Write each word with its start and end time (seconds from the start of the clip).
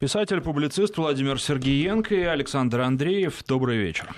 Писатель-публицист 0.00 0.96
Владимир 0.96 1.38
Сергеенко 1.38 2.14
и 2.14 2.22
Александр 2.22 2.80
Андреев. 2.80 3.44
Добрый 3.46 3.76
вечер. 3.76 4.08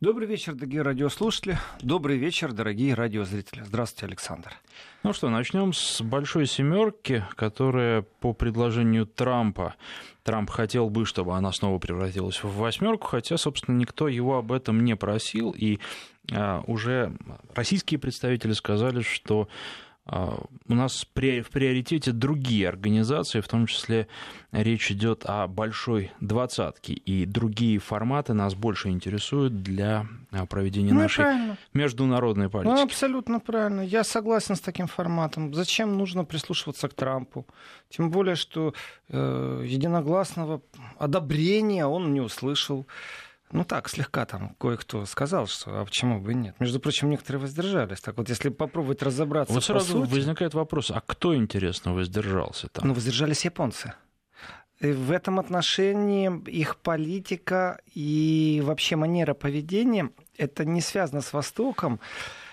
Добрый 0.00 0.26
вечер, 0.26 0.54
дорогие 0.54 0.80
радиослушатели. 0.80 1.58
Добрый 1.82 2.16
вечер, 2.16 2.52
дорогие 2.52 2.94
радиозрители. 2.94 3.62
Здравствуйте, 3.62 4.06
Александр. 4.06 4.54
Ну 5.02 5.12
что, 5.12 5.28
начнем 5.28 5.74
с 5.74 6.00
большой 6.00 6.46
семерки, 6.46 7.22
которая 7.34 8.00
по 8.20 8.32
предложению 8.32 9.04
Трампа 9.04 9.74
Трамп 10.22 10.48
хотел 10.48 10.88
бы, 10.88 11.04
чтобы 11.04 11.36
она 11.36 11.52
снова 11.52 11.78
превратилась 11.78 12.42
в 12.42 12.56
восьмерку, 12.56 13.06
хотя, 13.06 13.36
собственно, 13.36 13.76
никто 13.76 14.08
его 14.08 14.38
об 14.38 14.52
этом 14.52 14.84
не 14.84 14.96
просил, 14.96 15.50
и 15.50 15.80
а, 16.32 16.64
уже 16.66 17.12
российские 17.54 18.00
представители 18.00 18.52
сказали, 18.52 19.02
что 19.02 19.48
у 20.08 20.74
нас 20.74 21.04
в 21.04 21.08
приоритете 21.08 22.12
другие 22.12 22.68
организации, 22.68 23.40
в 23.40 23.48
том 23.48 23.66
числе 23.66 24.06
речь 24.52 24.92
идет 24.92 25.24
о 25.26 25.48
большой 25.48 26.12
двадцатке, 26.20 26.92
и 26.92 27.26
другие 27.26 27.80
форматы 27.80 28.32
нас 28.32 28.54
больше 28.54 28.90
интересуют 28.90 29.62
для 29.62 30.06
а, 30.30 30.46
проведения 30.46 30.92
ну, 30.92 31.00
нашей 31.00 31.24
правильно. 31.24 31.58
международной 31.74 32.48
политики. 32.48 32.72
Ну, 32.72 32.82
абсолютно 32.82 33.40
правильно. 33.40 33.80
Я 33.80 34.04
согласен 34.04 34.54
с 34.54 34.60
таким 34.60 34.86
форматом. 34.86 35.52
Зачем 35.52 35.98
нужно 35.98 36.24
прислушиваться 36.24 36.88
к 36.88 36.94
Трампу? 36.94 37.44
Тем 37.88 38.10
более, 38.10 38.36
что 38.36 38.74
э, 39.08 39.64
единогласного 39.66 40.62
одобрения 40.98 41.84
он 41.84 42.12
не 42.12 42.20
услышал. 42.20 42.86
Ну 43.52 43.64
так, 43.64 43.88
слегка 43.88 44.24
там 44.26 44.54
кое-кто 44.58 45.04
сказал, 45.06 45.46
что 45.46 45.80
а 45.80 45.84
почему 45.84 46.20
бы 46.20 46.32
и 46.32 46.34
нет. 46.34 46.56
Между 46.58 46.80
прочим, 46.80 47.08
некоторые 47.10 47.40
воздержались. 47.40 48.00
Так 48.00 48.16
вот, 48.18 48.28
если 48.28 48.48
попробовать 48.48 49.02
разобраться 49.02 49.54
Вот 49.54 49.64
сразу 49.64 50.00
сути, 50.00 50.10
возникает 50.10 50.54
вопрос, 50.54 50.90
а 50.90 51.00
кто, 51.00 51.34
интересно, 51.36 51.94
воздержался 51.94 52.68
там? 52.68 52.88
Ну, 52.88 52.94
воздержались 52.94 53.44
японцы. 53.44 53.94
И 54.80 54.90
в 54.90 55.10
этом 55.10 55.38
отношении 55.38 56.30
их 56.50 56.76
политика 56.76 57.80
и 57.94 58.60
вообще 58.64 58.96
манера 58.96 59.32
поведения, 59.32 60.10
это 60.36 60.64
не 60.66 60.82
связано 60.82 61.22
с 61.22 61.32
Востоком, 61.32 61.98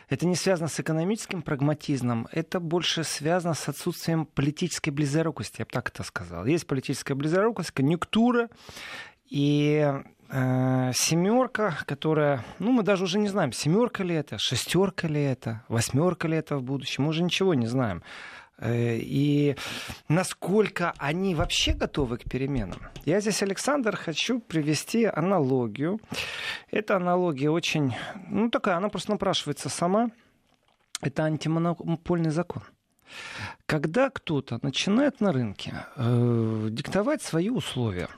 это 0.07 0.25
не 0.25 0.35
связано 0.35 0.69
с 0.69 0.79
экономическим 0.79 1.41
прагматизмом, 1.41 2.27
это 2.31 2.59
больше 2.59 3.03
связано 3.03 3.55
с 3.55 3.67
отсутствием 3.67 4.25
политической 4.25 4.91
близорукости, 4.91 5.55
я 5.59 5.65
бы 5.65 5.71
так 5.71 5.89
это 5.89 6.03
сказал. 6.03 6.45
Есть 6.45 6.65
политическая 6.65 7.15
близорукость, 7.15 7.71
конъюнктура, 7.71 8.49
и 9.29 9.91
семерка, 10.33 11.77
которая, 11.85 12.43
ну, 12.57 12.71
мы 12.71 12.81
даже 12.81 13.03
уже 13.03 13.19
не 13.19 13.27
знаем, 13.27 13.51
семерка 13.51 14.03
ли 14.03 14.15
это, 14.15 14.37
шестерка 14.39 15.07
ли 15.07 15.21
это, 15.21 15.61
восьмерка 15.67 16.27
ли 16.27 16.37
это 16.37 16.57
в 16.57 16.63
будущем, 16.63 17.03
мы 17.03 17.09
уже 17.09 17.23
ничего 17.23 17.53
не 17.53 17.67
знаем. 17.67 18.01
Э, 18.57 18.97
и 18.97 19.55
насколько 20.07 20.93
они 20.97 21.35
вообще 21.35 21.73
готовы 21.73 22.17
к 22.17 22.23
переменам. 22.23 22.79
Я 23.05 23.19
здесь, 23.19 23.43
Александр, 23.43 23.95
хочу 23.97 24.39
привести 24.39 25.05
аналогию. 25.05 25.99
Эта 26.71 26.95
аналогия 26.95 27.49
очень, 27.49 27.93
ну, 28.29 28.49
такая, 28.49 28.77
она 28.77 28.89
просто 28.89 29.11
напрашивается 29.11 29.69
сама. 29.69 30.11
Это 31.01 31.23
антимонопольный 31.23 32.31
закон. 32.31 32.63
Когда 33.65 34.09
кто-то 34.09 34.59
начинает 34.61 35.19
на 35.19 35.33
рынке 35.33 35.85
э, 35.95 36.67
диктовать 36.71 37.21
свои 37.21 37.49
условия– 37.49 38.07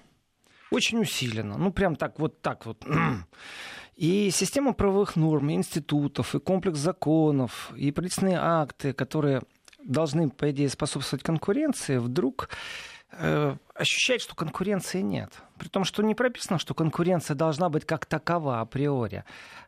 очень 0.71 0.99
усиленно. 0.99 1.57
Ну, 1.57 1.71
прям 1.71 1.95
так, 1.95 2.19
вот 2.19 2.41
так 2.41 2.65
вот. 2.65 2.85
И 3.95 4.29
система 4.31 4.73
правовых 4.73 5.15
норм, 5.15 5.49
и 5.49 5.53
институтов, 5.53 6.35
и 6.35 6.39
комплекс 6.39 6.77
законов, 6.77 7.71
и 7.77 7.91
правительственные 7.91 8.39
акты, 8.41 8.91
которые 8.91 9.41
должны, 9.85 10.29
по 10.29 10.51
идее, 10.51 10.67
способствовать 10.67 11.23
конкуренции, 11.23 11.97
вдруг 11.97 12.49
ощущает, 13.73 14.21
что 14.21 14.35
конкуренции 14.35 15.01
нет. 15.01 15.31
При 15.57 15.67
том, 15.67 15.83
что 15.83 16.03
не 16.03 16.15
прописано, 16.15 16.59
что 16.59 16.73
конкуренция 16.73 17.35
должна 17.35 17.69
быть 17.69 17.85
как 17.85 18.05
такова 18.05 18.61
априори. 18.61 19.23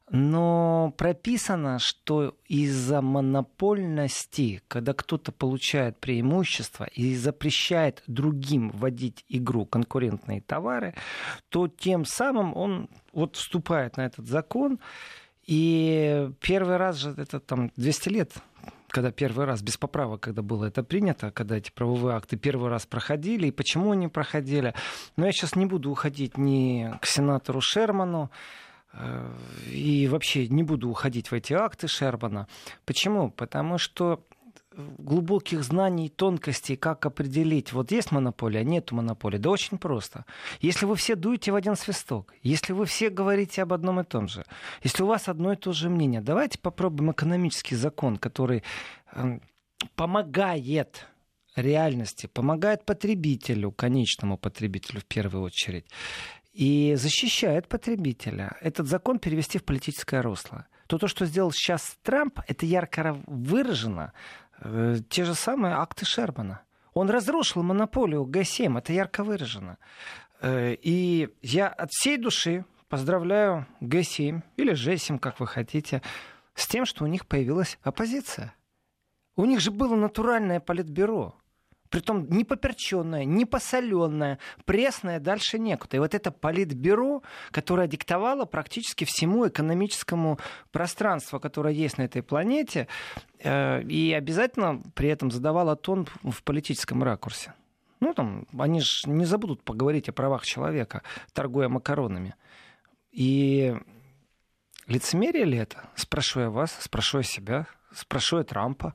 Но 0.10 0.94
прописано, 0.98 1.80
что 1.80 2.38
из-за 2.46 3.02
монопольности, 3.02 4.62
когда 4.70 4.94
кто-то 4.94 5.34
получает 5.34 6.00
преимущество 6.00 6.86
и 6.86 7.14
запрещает 7.16 8.04
другим 8.08 8.70
вводить 8.70 9.26
игру 9.28 9.66
конкурентные 9.66 10.42
товары, 10.42 10.94
то 11.50 11.68
тем 11.68 12.06
самым 12.06 12.56
он 12.56 12.90
вот 13.12 13.36
вступает 13.36 13.98
на 13.98 14.06
этот 14.06 14.28
закон. 14.28 14.80
И 15.46 16.30
первый 16.42 16.78
раз 16.78 16.98
же, 16.98 17.14
это 17.18 17.40
там 17.40 17.72
200 17.76 18.10
лет 18.10 18.32
когда 18.90 19.12
первый 19.12 19.46
раз, 19.46 19.62
без 19.62 19.78
поправок, 19.78 20.22
когда 20.22 20.42
было 20.42 20.66
это 20.66 20.84
принято, 20.84 21.32
когда 21.32 21.58
эти 21.58 21.72
правовые 21.72 22.16
акты 22.16 22.38
первый 22.38 22.70
раз 22.70 22.86
проходили, 22.86 23.48
и 23.48 23.52
почему 23.52 23.92
они 23.92 24.08
проходили. 24.08 24.74
Но 25.16 25.26
я 25.26 25.32
сейчас 25.32 25.56
не 25.56 25.66
буду 25.66 25.92
уходить 25.92 26.38
ни 26.38 26.92
к 27.02 27.06
сенатору 27.06 27.62
Шерману, 27.62 28.32
Э, 28.94 29.32
и 29.72 30.08
вообще 30.08 30.48
не 30.48 30.64
буду 30.64 30.90
уходить 30.90 31.30
в 31.30 31.34
эти 31.34 31.54
акты 31.54 31.88
Шербана. 31.88 32.48
Почему? 32.86 33.30
Потому 33.30 33.78
что 33.78 34.24
глубоких 34.98 35.64
знаний, 35.64 36.10
тонкостей, 36.10 36.78
как 36.78 37.06
определить, 37.06 37.74
вот 37.74 37.92
есть 37.92 38.12
монополия, 38.12 38.64
нет 38.64 38.92
монополии. 38.92 39.38
Да 39.38 39.50
очень 39.50 39.78
просто. 39.78 40.26
Если 40.62 40.86
вы 40.86 40.96
все 40.96 41.16
дуете 41.16 41.52
в 41.52 41.56
один 41.56 41.76
свисток, 41.76 42.34
если 42.44 42.74
вы 42.74 42.86
все 42.86 43.10
говорите 43.10 43.64
об 43.64 43.74
одном 43.74 44.00
и 44.00 44.04
том 44.04 44.28
же, 44.28 44.46
если 44.84 45.04
у 45.04 45.08
вас 45.08 45.28
одно 45.28 45.54
и 45.54 45.56
то 45.56 45.74
же 45.74 45.90
мнение, 45.90 46.22
давайте 46.22 46.60
попробуем 46.60 47.12
экономический 47.12 47.76
закон, 47.76 48.18
который 48.18 48.64
эм, 49.14 49.42
помогает 49.96 51.08
реальности, 51.56 52.28
помогает 52.28 52.86
потребителю, 52.86 53.72
конечному 53.72 54.38
потребителю 54.38 55.02
в 55.02 55.06
первую 55.06 55.44
очередь, 55.44 55.86
и 56.54 56.96
защищает 56.96 57.68
потребителя. 57.68 58.58
Этот 58.62 58.88
закон 58.88 59.20
перевести 59.20 59.60
в 59.60 59.64
политическое 59.64 60.22
русло. 60.22 60.68
То, 60.88 60.98
то 60.98 61.08
что 61.08 61.26
сделал 61.26 61.52
сейчас 61.52 61.98
Трамп, 62.02 62.40
это 62.48 62.66
ярко 62.66 63.22
выражено. 63.28 64.14
Э, 64.62 64.98
те 65.10 65.26
же 65.26 65.36
самые 65.36 65.76
акты 65.76 66.06
Шермана. 66.06 66.62
Он 66.94 67.10
разрушил 67.10 67.64
монополию 67.64 68.24
Г7, 68.26 68.78
это 68.78 68.94
ярко 68.94 69.24
выражено. 69.24 69.78
Э, 70.42 70.74
и 70.74 71.30
я 71.42 71.68
от 71.68 71.92
всей 71.92 72.18
души 72.18 72.66
поздравляю 72.90 73.68
Г7 73.82 74.42
или 74.56 74.74
Ж7, 74.74 75.20
как 75.20 75.40
вы 75.40 75.48
хотите, 75.48 76.02
с 76.56 76.68
тем, 76.68 76.86
что 76.86 77.04
у 77.04 77.08
них 77.08 77.28
появилась 77.28 77.78
оппозиция. 77.84 78.54
У 79.36 79.46
них 79.46 79.60
же 79.60 79.72
было 79.72 79.96
натуральное 79.96 80.60
политбюро 80.60 81.36
притом 81.90 82.28
не 82.30 82.44
поперченная, 82.44 83.26
не 83.26 83.46
посоленная, 83.46 84.40
пресная, 84.66 85.20
дальше 85.20 85.60
некуда. 85.60 85.98
И 85.98 86.00
вот 86.00 86.14
это 86.14 86.32
политбюро, 86.32 87.24
которое 87.52 87.88
диктовало 87.88 88.46
практически 88.46 89.06
всему 89.06 89.48
экономическому 89.48 90.40
пространству, 90.72 91.40
которое 91.40 91.74
есть 91.74 91.98
на 91.98 92.04
этой 92.04 92.22
планете, 92.22 92.88
э, 93.40 93.82
и 93.84 94.14
обязательно 94.14 94.82
при 94.96 95.10
этом 95.10 95.32
задавало 95.32 95.76
тон 95.76 96.08
в 96.24 96.44
политическом 96.44 97.04
ракурсе. 97.04 97.54
Ну, 98.00 98.14
там, 98.14 98.46
они 98.58 98.82
же 98.82 99.10
не 99.10 99.26
забудут 99.26 99.64
поговорить 99.64 100.08
о 100.10 100.14
правах 100.14 100.46
человека, 100.46 101.02
торгуя 101.34 101.68
макаронами. 101.68 102.36
И 103.12 103.76
лицемерие 104.86 105.46
ли 105.46 105.58
это? 105.58 105.90
Спрошу 105.96 106.42
я 106.42 106.50
вас, 106.50 106.78
спрошу 106.80 107.18
я 107.18 107.24
себя, 107.24 107.68
спрошу 107.92 108.38
я 108.38 108.44
Трампа. 108.44 108.94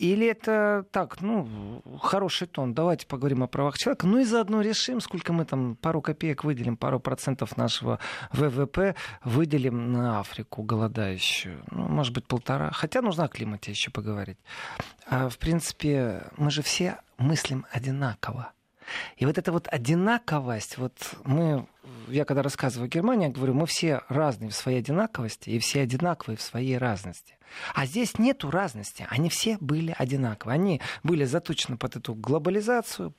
Или 0.00 0.28
это 0.28 0.86
так, 0.92 1.20
ну, 1.20 1.82
хороший 2.00 2.46
тон, 2.46 2.72
давайте 2.72 3.06
поговорим 3.06 3.42
о 3.42 3.48
правах 3.48 3.76
человека, 3.76 4.06
ну 4.06 4.18
и 4.18 4.24
заодно 4.24 4.62
решим, 4.62 4.98
сколько 4.98 5.34
мы 5.34 5.44
там 5.44 5.76
пару 5.76 6.00
копеек 6.00 6.42
выделим, 6.42 6.78
пару 6.78 7.00
процентов 7.00 7.58
нашего 7.58 7.98
ВВП 8.32 8.94
выделим 9.24 9.92
на 9.92 10.20
Африку 10.20 10.62
голодающую. 10.62 11.62
Ну, 11.70 11.86
может 11.88 12.14
быть, 12.14 12.26
полтора. 12.26 12.70
Хотя 12.72 13.02
нужно 13.02 13.24
о 13.24 13.28
климате 13.28 13.72
еще 13.72 13.90
поговорить. 13.90 14.38
А, 15.06 15.28
в 15.28 15.36
принципе, 15.36 16.28
мы 16.38 16.50
же 16.50 16.62
все 16.62 16.96
мыслим 17.18 17.66
одинаково. 17.70 18.54
И 19.16 19.26
вот 19.26 19.38
эта 19.38 19.52
вот 19.52 19.68
одинаковость, 19.68 20.78
вот 20.78 20.94
мы, 21.24 21.66
я 22.08 22.24
когда 22.24 22.42
рассказываю 22.42 22.86
о 22.86 22.88
Германии, 22.88 23.26
я 23.26 23.32
говорю, 23.32 23.54
мы 23.54 23.66
все 23.66 24.02
разные 24.08 24.50
в 24.50 24.54
своей 24.54 24.78
одинаковости 24.78 25.50
и 25.50 25.58
все 25.58 25.82
одинаковые 25.82 26.36
в 26.36 26.42
своей 26.42 26.78
разности. 26.78 27.36
А 27.74 27.86
здесь 27.86 28.18
нету 28.18 28.50
разности, 28.50 29.06
они 29.10 29.28
все 29.28 29.58
были 29.60 29.94
одинаковые, 29.96 30.54
они 30.54 30.80
были 31.02 31.24
заточены 31.24 31.76
под 31.76 31.96
эту 31.96 32.14
глобализацию. 32.14 33.14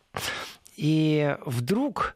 И 0.77 1.37
вдруг 1.45 2.15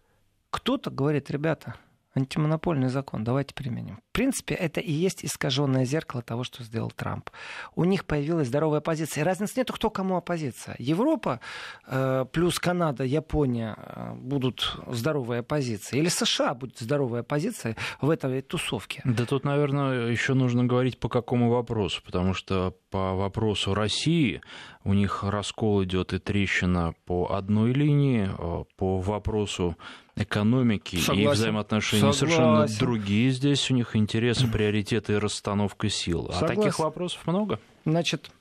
кто-то 0.50 0.90
говорит, 0.90 1.30
ребята, 1.30 1.76
антимонопольный 2.16 2.90
закон, 2.90 3.24
давайте 3.24 3.54
применим. 3.54 4.00
Принципе, 4.16 4.56
это 4.56 4.80
и 4.80 4.92
есть 4.92 5.26
искаженное 5.26 5.84
зеркало 5.86 6.22
того, 6.24 6.44
что 6.46 6.64
сделал 6.64 6.90
Трамп. 6.90 7.30
У 7.76 7.84
них 7.84 8.06
появилась 8.06 8.48
здоровая 8.48 8.80
позиция. 8.80 9.22
И 9.22 9.26
разницы 9.26 9.54
нету, 9.58 9.74
кто 9.74 9.90
кому 9.90 10.16
оппозиция. 10.16 10.76
Европа 10.80 11.42
э, 11.86 12.26
плюс 12.32 12.58
Канада, 12.58 13.04
Япония 13.04 13.76
э, 13.78 14.14
будут 14.14 14.78
здоровая 14.88 15.44
позиция. 15.44 16.00
Или 16.00 16.08
США 16.08 16.54
будет 16.54 16.80
здоровая 16.80 17.24
позиция 17.24 17.76
в 18.00 18.10
этой 18.10 18.42
тусовке. 18.42 19.02
Да 19.04 19.26
тут, 19.26 19.44
наверное, 19.44 20.08
еще 20.08 20.34
нужно 20.34 20.64
говорить 20.64 20.98
по 20.98 21.10
какому 21.10 21.50
вопросу. 21.50 22.02
Потому 22.06 22.34
что 22.34 22.74
по 22.90 23.14
вопросу 23.16 23.74
России 23.74 24.42
у 24.86 24.94
них 24.94 25.24
раскол 25.24 25.84
идет 25.84 26.14
и 26.14 26.20
трещина 26.20 26.94
по 27.06 27.34
одной 27.34 27.74
линии, 27.74 28.30
э, 28.30 28.64
по 28.78 29.00
вопросу 29.00 29.76
экономики 30.16 30.96
Согласен. 30.98 31.30
и 31.30 31.34
взаимоотношений 31.34 32.00
Согласен. 32.14 32.20
совершенно 32.20 32.68
другие 32.80 33.32
здесь 33.32 33.70
у 33.70 33.74
них 33.74 33.96
интересы, 33.96 34.05
приоритеты 34.52 35.14
и 35.14 35.18
расстановка 35.18 35.90
сил. 35.90 36.30
Согласен. 36.32 36.46
А 36.46 36.48
таких 36.48 36.80
вопросов 36.80 37.28
много. 37.28 37.60
Значит, 37.86 38.32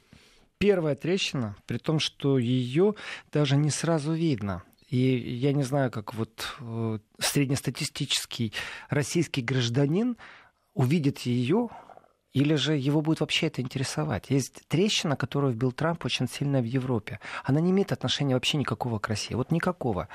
первая 0.58 0.94
трещина, 0.94 1.56
при 1.66 1.78
том, 1.78 1.98
что 1.98 2.38
ее 2.38 2.94
даже 3.32 3.56
не 3.56 3.70
сразу 3.70 4.12
видно. 4.12 4.62
И 4.88 4.96
я 4.96 5.52
не 5.52 5.62
знаю, 5.62 5.90
как 5.90 6.14
вот 6.14 6.54
э, 6.60 6.98
среднестатистический 7.18 8.52
российский 8.90 9.42
гражданин 9.42 10.16
увидит 10.74 11.20
ее, 11.20 11.68
или 12.32 12.56
же 12.56 12.76
его 12.76 13.00
будет 13.00 13.20
вообще 13.20 13.46
это 13.46 13.62
интересовать? 13.62 14.28
Есть 14.28 14.66
трещина, 14.66 15.16
которую 15.16 15.52
вбил 15.52 15.70
Трамп 15.70 16.04
очень 16.04 16.28
сильно 16.28 16.60
в 16.60 16.64
Европе. 16.64 17.20
Она 17.44 17.60
не 17.60 17.70
имеет 17.70 17.92
отношения 17.92 18.34
вообще 18.34 18.58
никакого 18.58 18.98
к 18.98 19.08
России. 19.08 19.34
Вот 19.34 19.52
никакого. 19.52 20.08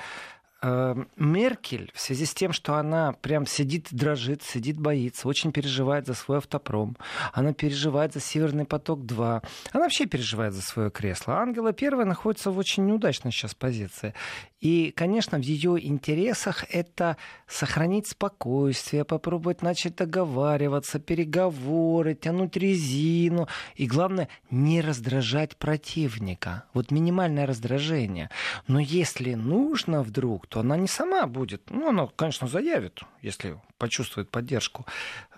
Эм, 0.62 1.08
Меркель 1.16 1.90
в 1.94 2.02
связи 2.02 2.26
с 2.26 2.34
тем, 2.34 2.52
что 2.52 2.76
она 2.76 3.14
прям 3.14 3.46
сидит, 3.46 3.88
дрожит, 3.92 4.44
сидит, 4.44 4.78
боится, 4.78 5.28
очень 5.28 5.54
переживает 5.54 6.06
за 6.06 6.14
свой 6.14 6.40
автопром, 6.40 6.98
она 7.32 7.54
переживает 7.54 8.14
за 8.14 8.20
Северный 8.20 8.66
поток-2, 8.66 9.42
она 9.72 9.84
вообще 9.84 10.06
переживает 10.06 10.54
за 10.54 10.62
свое 10.62 10.92
кресло. 10.92 11.38
Ангела 11.38 11.72
Первая 11.72 12.06
находится 12.06 12.52
в 12.52 12.58
очень 12.58 12.86
неудачной 12.86 13.32
сейчас 13.32 13.56
позиции. 13.56 14.14
И, 14.60 14.92
конечно, 14.92 15.38
в 15.38 15.42
ее 15.42 15.78
интересах 15.88 16.66
это 16.70 17.16
сохранить 17.48 18.08
спокойствие, 18.08 19.06
попробовать 19.06 19.62
начать 19.62 19.96
договариваться, 19.96 21.00
переговоры, 21.00 22.14
тянуть 22.14 22.58
резину. 22.58 23.48
И 23.76 23.88
главное, 23.88 24.28
не 24.52 24.82
раздражать 24.82 25.56
противника. 25.56 26.66
Вот 26.74 26.92
минимальное 26.92 27.46
раздражение. 27.46 28.30
Но 28.68 28.80
если 28.80 29.36
нужно 29.36 30.04
вдруг, 30.04 30.48
то 30.50 30.60
она 30.62 30.78
не 30.78 30.88
сама 30.88 31.28
будет. 31.28 31.70
Ну, 31.70 31.90
она, 31.90 32.08
конечно, 32.16 32.48
заявит, 32.48 33.02
если 33.22 33.60
почувствует 33.78 34.30
поддержку. 34.32 34.86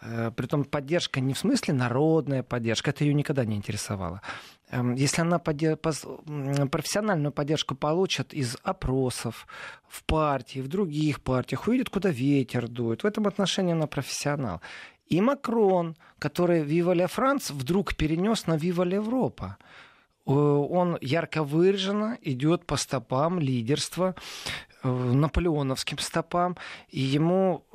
Э, 0.02 0.32
притом 0.36 0.64
поддержка 0.64 1.20
не 1.20 1.34
в 1.34 1.38
смысле 1.38 1.74
народная 1.74 2.44
поддержка, 2.44 2.92
это 2.92 3.04
ее 3.04 3.14
никогда 3.14 3.46
не 3.46 3.58
интересовало. 3.58 4.22
Эм, 4.72 4.96
если 4.96 5.22
она 5.22 5.38
профессиональную 5.40 7.34
поддержку 7.34 7.76
получит 7.76 8.34
из 8.34 8.58
опросов 8.64 9.48
в 9.88 10.04
партии, 10.06 10.62
в 10.62 10.70
других 10.70 11.22
партиях, 11.22 11.68
увидит, 11.68 11.90
куда 11.90 12.10
ветер 12.10 12.70
дует. 12.70 13.04
В 13.04 13.06
этом 13.06 13.28
отношении 13.28 13.74
она 13.74 13.88
профессионал. 13.88 14.62
И 15.08 15.20
Макрон, 15.20 15.98
который 16.20 16.64
«Вива 16.64 16.94
ля 16.94 17.08
Франц» 17.08 17.52
вдруг 17.52 17.96
перенес 17.96 18.48
на 18.48 18.56
«Вива 18.56 18.84
ля 18.84 18.96
Европа» 18.96 19.58
он 20.34 20.98
ярко 21.02 21.44
выраженно 21.44 22.18
идет 22.22 22.66
по 22.66 22.78
стопам 22.78 23.40
лидерства, 23.40 24.16
э, 24.84 24.90
наполеоновским 24.90 25.98
стопам, 26.00 26.58
и 26.90 27.00
ему 27.00 27.66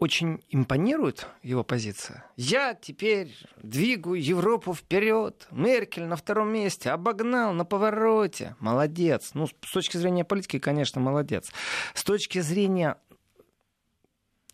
очень 0.00 0.42
импонирует 0.48 1.28
его 1.42 1.62
позиция. 1.62 2.24
Я 2.36 2.74
теперь 2.74 3.36
двигаю 3.62 4.20
Европу 4.20 4.74
вперед. 4.74 5.46
Меркель 5.50 6.04
на 6.04 6.16
втором 6.16 6.50
месте, 6.50 6.90
обогнал 6.90 7.52
на 7.52 7.66
повороте. 7.66 8.56
Молодец. 8.60 9.32
Ну, 9.34 9.46
с 9.46 9.72
точки 9.72 9.98
зрения 9.98 10.24
политики, 10.24 10.58
конечно, 10.58 11.02
молодец. 11.02 11.52
С 11.92 12.02
точки 12.02 12.40
зрения 12.40 12.96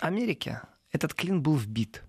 Америки 0.01 0.61
этот 0.91 1.15
клин 1.15 1.41
был 1.43 1.55
вбит. 1.55 2.03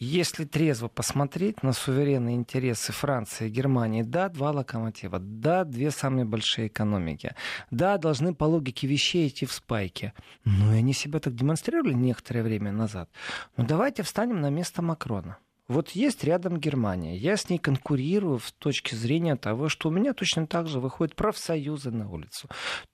Если 0.00 0.44
трезво 0.44 0.86
посмотреть 0.86 1.64
на 1.64 1.72
суверенные 1.72 2.36
интересы 2.36 2.92
Франции 2.92 3.48
и 3.48 3.50
Германии, 3.50 4.02
да, 4.02 4.28
два 4.28 4.52
локомотива, 4.52 5.18
да, 5.18 5.64
две 5.64 5.90
самые 5.90 6.24
большие 6.24 6.68
экономики, 6.68 7.34
да, 7.72 7.98
должны 7.98 8.32
по 8.32 8.44
логике 8.44 8.86
вещей 8.86 9.26
идти 9.26 9.44
в 9.44 9.52
спайке. 9.52 10.12
Но 10.44 10.72
и 10.72 10.78
они 10.78 10.92
себя 10.92 11.18
так 11.18 11.34
демонстрировали 11.34 11.94
некоторое 11.94 12.44
время 12.44 12.70
назад. 12.70 13.10
Но 13.56 13.66
давайте 13.66 14.04
встанем 14.04 14.40
на 14.40 14.50
место 14.50 14.82
Макрона. 14.82 15.38
Вот 15.66 15.90
есть 15.90 16.22
рядом 16.22 16.60
Германия. 16.60 17.16
Я 17.16 17.36
с 17.36 17.50
ней 17.50 17.58
конкурирую 17.58 18.38
в 18.38 18.52
точке 18.52 18.94
зрения 18.94 19.34
того, 19.34 19.68
что 19.68 19.88
у 19.88 19.92
меня 19.92 20.12
точно 20.12 20.46
так 20.46 20.68
же 20.68 20.78
выходят 20.78 21.16
профсоюзы 21.16 21.90
на 21.90 22.08
улицу. 22.08 22.48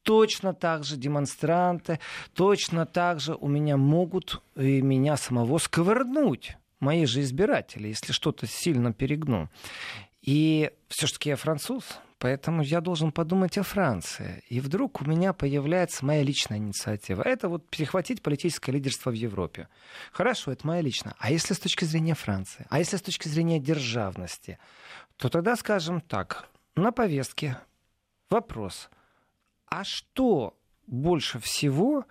Точно 0.05 0.55
так 0.55 0.85
же 0.85 0.97
демонстранты, 0.97 2.01
точно 2.33 2.87
так 2.87 3.21
же 3.21 3.35
у 3.35 3.47
меня 3.47 3.77
могут 3.77 4.43
и 4.56 4.81
меня 4.81 5.19
самого 5.19 5.59
сковырнуть 5.59 6.56
мои 6.81 7.06
же 7.06 7.21
избиратели, 7.21 7.88
если 7.88 8.12
что-то 8.12 8.47
сильно 8.47 8.93
перегну. 8.93 9.49
И 10.23 10.71
все-таки 10.88 11.29
я 11.29 11.37
француз, 11.37 11.85
поэтому 12.19 12.62
я 12.62 12.81
должен 12.81 13.12
подумать 13.12 13.59
о 13.59 13.62
Франции. 13.62 14.43
И 14.49 14.61
вдруг 14.61 15.03
у 15.03 15.05
меня 15.05 15.35
появляется 15.35 16.05
моя 16.05 16.23
личная 16.23 16.59
инициатива. 16.59 17.23
Это 17.23 17.49
вот 17.49 17.69
перехватить 17.69 18.23
политическое 18.23 18.73
лидерство 18.73 19.11
в 19.11 19.15
Европе. 19.15 19.69
Хорошо, 20.12 20.53
это 20.53 20.67
моя 20.67 20.81
личная. 20.81 21.15
А 21.19 21.31
если 21.31 21.53
с 21.53 21.59
точки 21.59 21.85
зрения 21.85 22.15
Франции? 22.15 22.67
А 22.71 22.79
если 22.79 22.97
с 22.97 23.03
точки 23.03 23.29
зрения 23.29 23.61
державности? 23.61 24.59
То 25.17 25.29
тогда 25.29 25.56
скажем 25.56 26.00
так, 26.00 26.49
на 26.75 26.91
повестке 26.91 27.59
вопрос. 28.31 28.88
А 29.67 29.85
что 29.85 30.56
больше 30.87 31.38
всего 31.38 32.05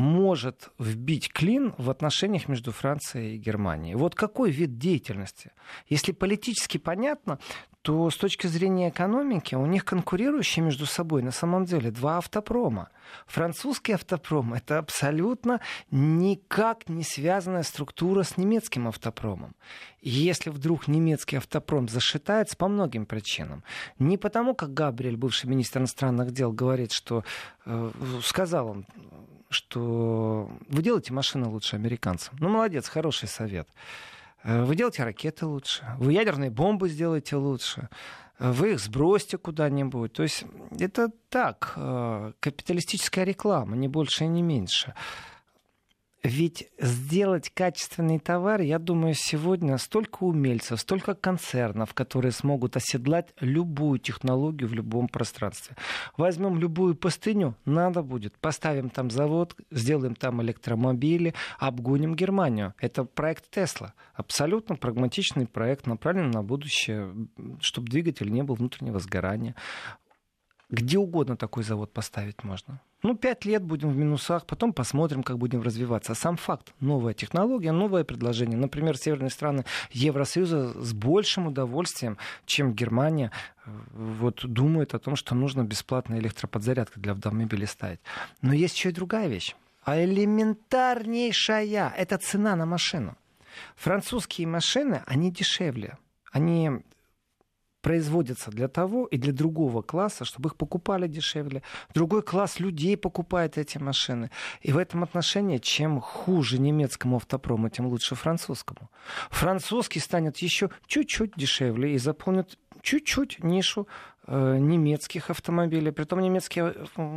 может 0.00 0.70
вбить 0.78 1.30
клин 1.30 1.74
в 1.76 1.90
отношениях 1.90 2.48
между 2.48 2.72
Францией 2.72 3.36
и 3.36 3.38
Германией. 3.38 3.96
Вот 3.96 4.14
какой 4.14 4.50
вид 4.50 4.78
деятельности? 4.78 5.52
Если 5.88 6.12
политически 6.12 6.78
понятно, 6.78 7.38
то 7.82 8.10
с 8.10 8.16
точки 8.16 8.46
зрения 8.46 8.90
экономики 8.90 9.54
у 9.54 9.64
них 9.64 9.84
конкурирующие 9.84 10.62
между 10.64 10.84
собой 10.84 11.22
на 11.22 11.30
самом 11.30 11.64
деле 11.64 11.90
два 11.90 12.18
автопрома. 12.18 12.90
Французский 13.26 13.92
автопром— 13.92 14.54
это 14.54 14.78
абсолютно 14.78 15.60
никак 15.90 16.88
не 16.88 17.02
связанная 17.02 17.62
структура 17.62 18.22
с 18.22 18.36
немецким 18.36 18.86
автопромом. 18.86 19.56
Если 20.02 20.50
вдруг 20.50 20.88
немецкий 20.88 21.36
автопром 21.36 21.88
зашитается 21.88 22.56
по 22.56 22.68
многим 22.68 23.06
причинам, 23.06 23.64
не 23.98 24.18
потому, 24.18 24.54
как 24.54 24.74
Габриэль, 24.74 25.16
бывший 25.16 25.46
министр 25.46 25.80
иностранных 25.80 26.32
дел, 26.32 26.52
говорит, 26.52 26.92
что 26.92 27.24
э, 27.64 27.90
сказал 28.22 28.68
он, 28.68 28.86
что 29.48 30.50
вы 30.68 30.82
делаете 30.82 31.12
машины 31.12 31.48
лучше 31.48 31.76
американцам. 31.76 32.36
Ну, 32.40 32.48
молодец, 32.50 32.88
хороший 32.88 33.28
совет. 33.28 33.68
Э, 34.42 34.64
вы 34.64 34.76
делаете 34.76 35.04
ракеты 35.04 35.46
лучше, 35.46 35.84
вы 35.98 36.12
ядерные 36.12 36.50
бомбы 36.50 36.88
сделаете 36.88 37.36
лучше, 37.36 37.88
э, 38.38 38.50
вы 38.50 38.72
их 38.72 38.80
сбросьте 38.80 39.38
куда-нибудь. 39.38 40.12
То 40.12 40.22
есть 40.22 40.44
это 40.78 41.10
так, 41.28 41.74
э, 41.76 42.32
капиталистическая 42.40 43.24
реклама, 43.24 43.76
не 43.76 43.88
больше 43.88 44.24
и 44.24 44.28
не 44.28 44.42
меньше. 44.42 44.94
Ведь 46.22 46.68
сделать 46.78 47.48
качественный 47.48 48.18
товар, 48.18 48.60
я 48.60 48.78
думаю, 48.78 49.14
сегодня 49.14 49.78
столько 49.78 50.24
умельцев, 50.24 50.78
столько 50.78 51.14
концернов, 51.14 51.94
которые 51.94 52.32
смогут 52.32 52.76
оседлать 52.76 53.32
любую 53.40 53.98
технологию 53.98 54.68
в 54.68 54.74
любом 54.74 55.08
пространстве. 55.08 55.76
Возьмем 56.18 56.58
любую 56.58 56.94
пустыню, 56.94 57.56
надо 57.64 58.02
будет, 58.02 58.36
поставим 58.36 58.90
там 58.90 59.10
завод, 59.10 59.56
сделаем 59.70 60.14
там 60.14 60.42
электромобили, 60.42 61.32
обгоним 61.58 62.14
Германию. 62.14 62.74
Это 62.78 63.04
проект 63.04 63.50
Тесла. 63.50 63.94
Абсолютно 64.12 64.76
прагматичный 64.76 65.46
проект, 65.46 65.86
направленный 65.86 66.32
на 66.32 66.42
будущее, 66.42 67.14
чтобы 67.60 67.88
двигатель 67.88 68.30
не 68.30 68.42
был 68.42 68.56
внутреннего 68.56 68.98
сгорания. 68.98 69.54
Где 70.68 70.98
угодно 70.98 71.38
такой 71.38 71.62
завод 71.62 71.94
поставить 71.94 72.44
можно. 72.44 72.80
Ну, 73.02 73.16
пять 73.16 73.44
лет 73.44 73.62
будем 73.62 73.90
в 73.90 73.96
минусах, 73.96 74.44
потом 74.44 74.72
посмотрим, 74.72 75.22
как 75.22 75.38
будем 75.38 75.62
развиваться. 75.62 76.12
А 76.12 76.14
сам 76.14 76.36
факт, 76.36 76.74
новая 76.80 77.14
технология, 77.14 77.72
новое 77.72 78.04
предложение. 78.04 78.58
Например, 78.58 78.96
северные 78.96 79.30
страны 79.30 79.64
Евросоюза 79.92 80.80
с 80.80 80.92
большим 80.92 81.46
удовольствием, 81.46 82.18
чем 82.44 82.74
Германия, 82.74 83.30
э, 83.64 83.70
вот 83.92 84.44
думают 84.44 84.94
о 84.94 84.98
том, 84.98 85.16
что 85.16 85.34
нужно 85.34 85.64
бесплатная 85.64 86.18
электроподзарядка 86.18 87.00
для 87.00 87.12
автомобиля 87.12 87.66
ставить. 87.66 88.00
Но 88.42 88.52
есть 88.52 88.76
еще 88.76 88.90
и 88.90 88.92
другая 88.92 89.28
вещь. 89.28 89.56
А 89.82 90.02
элементарнейшая– 90.02 91.94
это 91.96 92.18
цена 92.18 92.54
на 92.54 92.66
машину. 92.66 93.16
Французские 93.76 94.46
машины, 94.46 95.02
они 95.06 95.30
дешевле. 95.32 95.96
Они 96.32 96.70
производятся 97.80 98.50
для 98.50 98.68
того 98.68 99.06
и 99.06 99.18
для 99.18 99.32
другого 99.32 99.82
класса, 99.82 100.24
чтобы 100.24 100.48
их 100.48 100.56
покупали 100.56 101.08
дешевле. 101.08 101.62
Другой 101.94 102.22
класс 102.22 102.60
людей 102.60 102.96
покупает 102.96 103.58
эти 103.58 103.78
машины. 103.78 104.30
И 104.60 104.72
в 104.72 104.78
этом 104.78 105.02
отношении, 105.02 105.58
чем 105.58 106.00
хуже 106.00 106.58
немецкому 106.58 107.16
автопрому, 107.16 107.68
тем 107.68 107.86
лучше 107.86 108.14
французскому. 108.14 108.90
Французский 109.30 110.00
станет 110.00 110.38
еще 110.38 110.70
чуть-чуть 110.86 111.32
дешевле 111.36 111.94
и 111.94 111.98
заполнит 111.98 112.58
чуть-чуть 112.82 113.42
нишу 113.44 113.86
немецких 114.28 115.30
автомобилей. 115.30 115.90
Притом 115.92 116.20
немецкий 116.20 116.60
э, 116.60 116.72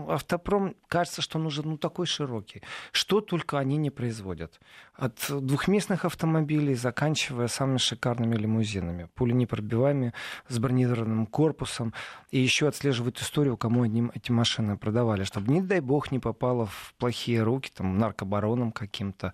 автопром, 0.07 0.75
кажется, 0.87 1.21
что 1.21 1.37
он 1.37 1.45
уже 1.45 1.61
ну, 1.63 1.77
такой 1.77 2.05
широкий. 2.05 2.61
Что 2.91 3.21
только 3.21 3.59
они 3.59 3.77
не 3.77 3.89
производят. 3.89 4.59
От 4.95 5.15
двухместных 5.29 6.05
автомобилей, 6.05 6.75
заканчивая 6.75 7.47
самыми 7.47 7.77
шикарными 7.77 8.35
лимузинами, 8.35 9.09
пуленепробиваемыми, 9.15 10.13
с 10.47 10.59
бронированным 10.59 11.25
корпусом. 11.27 11.93
И 12.31 12.39
еще 12.39 12.67
отслеживают 12.67 13.19
историю, 13.19 13.57
кому 13.57 13.83
одним 13.83 14.11
эти 14.15 14.31
машины 14.31 14.77
продавали, 14.77 15.23
чтобы, 15.23 15.51
не 15.51 15.61
дай 15.61 15.81
бог, 15.81 16.11
не 16.11 16.19
попало 16.19 16.65
в 16.65 16.93
плохие 16.97 17.43
руки, 17.43 17.71
там, 17.75 17.97
наркобаронам 17.97 18.71
каким-то. 18.71 19.33